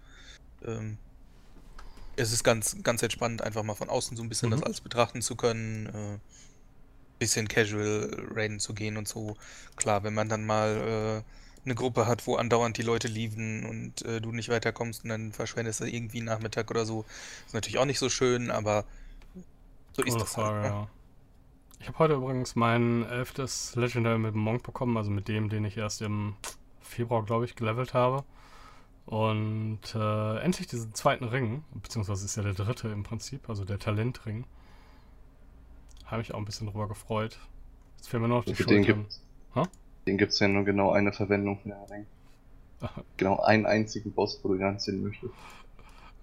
[0.66, 0.98] Ähm,
[2.18, 4.56] es ist ganz, ganz entspannt, einfach mal von außen so ein bisschen mhm.
[4.56, 5.86] das alles betrachten zu können.
[5.86, 6.20] Äh,
[7.20, 9.36] bisschen casual raiden zu gehen und so.
[9.76, 14.04] Klar, wenn man dann mal äh, eine Gruppe hat, wo andauernd die Leute lieben und
[14.04, 17.06] äh, du nicht weiterkommst und dann verschwendest du irgendwie Nachmittag oder so,
[17.46, 18.86] ist natürlich auch nicht so schön, aber
[19.94, 20.64] so ist das Frage, halt.
[20.64, 20.70] Ne?
[20.70, 20.88] Ja.
[21.80, 25.66] Ich habe heute übrigens mein elftes Legendary mit dem Monk bekommen, also mit dem, den
[25.66, 26.36] ich erst im
[26.82, 28.24] Februar, glaube ich, gelevelt habe.
[29.06, 33.80] Und äh, endlich diesen zweiten Ring, beziehungsweise ist ja der dritte im Prinzip, also der
[33.80, 34.46] Talentring.
[36.08, 37.38] Habe ich auch ein bisschen drüber gefreut.
[37.98, 39.06] Jetzt fehlen mir noch die Also Schultern.
[40.06, 42.06] Den gibt es ja nur genau eine Verwendung für den Ring.
[43.18, 45.34] Genau einen einzigen Boss, wo du ihn anziehen möchtest.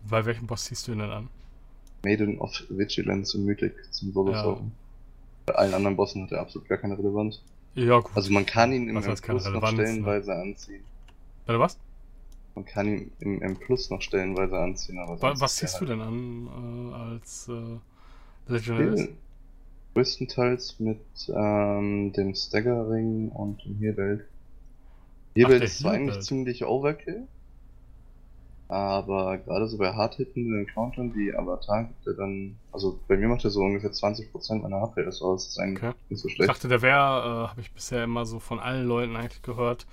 [0.09, 1.29] Bei welchem Boss ziehst du ihn denn an?
[2.03, 4.57] Maiden of Vigilance und Mythic zum solo Ja.
[5.47, 7.43] Bei allen anderen Bossen hat er absolut gar keine Relevanz.
[7.75, 8.13] Ja, gut.
[8.15, 9.73] Also man kann ihn im M Plus noch ne?
[9.73, 10.85] stellenweise anziehen.
[11.45, 11.79] Warte, was?
[12.55, 16.01] Man kann ihn im M Plus noch stellenweise anziehen, aber was ziehst du halt denn
[16.01, 19.15] an äh, als äh, Legendary?
[19.95, 21.01] Größtenteils mit
[21.35, 24.29] ähm, dem Stagger-Ring und dem.
[25.37, 27.29] Heelbelt der ist zwar eigentlich ziemlich Overkill,
[28.69, 33.45] aber gerade so bei hard-hittenden Encountern, die Avatar gibt er dann, also bei mir macht
[33.45, 35.93] er so ungefähr 20% meiner HP aus, das ist eigentlich Okay.
[36.11, 36.45] nicht so Ich schlecht.
[36.45, 39.87] dachte, der wäre, äh, habe ich bisher immer so von allen Leuten eigentlich gehört,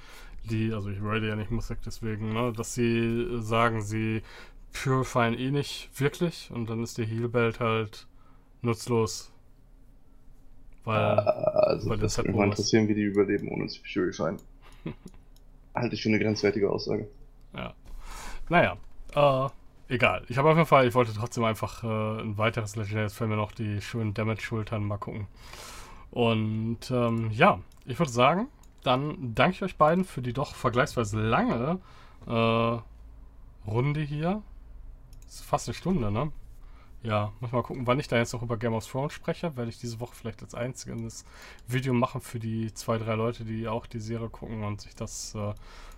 [0.43, 4.23] die, also ich rate ja nicht Musik deswegen, ne, dass sie sagen, sie
[4.73, 8.07] purifyen eh nicht wirklich und dann ist der Healbelt halt
[8.61, 9.30] nutzlos.
[10.83, 14.37] Weil, also weil das das würde mich mal interessieren, wie die überleben ohne zu purifyen.
[15.75, 17.07] Halte ich für eine grenzwertige Aussage.
[17.55, 17.73] ja.
[18.49, 18.75] Naja,
[19.15, 19.49] äh,
[19.93, 20.25] egal.
[20.27, 23.29] Ich habe auf jeden Fall, ich wollte trotzdem einfach äh, ein weiteres Legendary, jetzt fällt
[23.29, 25.27] mir noch die schönen Damage-Schultern mal gucken.
[26.09, 28.47] Und ähm, ja, ich würde sagen,
[28.83, 31.79] dann danke ich euch beiden für die doch vergleichsweise lange
[32.27, 32.77] äh,
[33.69, 34.41] Runde hier.
[35.27, 36.31] Ist fast eine Stunde, ne?
[37.03, 39.55] Ja, muss mal gucken, wann ich da jetzt noch über Game of Thrones spreche.
[39.57, 41.25] Werde ich diese Woche vielleicht als einziges
[41.67, 45.33] Video machen für die zwei, drei Leute, die auch die Serie gucken und sich das
[45.33, 45.53] äh,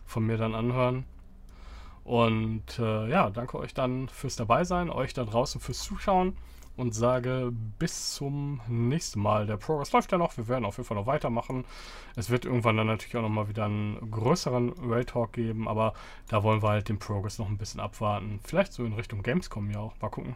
[0.05, 1.05] von mir dann anhören.
[2.05, 6.37] Und äh, ja, danke euch dann fürs Dabeisein, euch da draußen fürs Zuschauen
[6.75, 9.45] und sage bis zum nächsten Mal.
[9.45, 11.65] Der Progress läuft ja noch, wir werden auf jeden Fall noch weitermachen.
[12.15, 15.93] Es wird irgendwann dann natürlich auch nochmal wieder einen größeren Rail Talk geben, aber
[16.29, 18.39] da wollen wir halt den Progress noch ein bisschen abwarten.
[18.43, 19.93] Vielleicht so in Richtung Gamescom ja auch.
[20.01, 20.35] Mal gucken.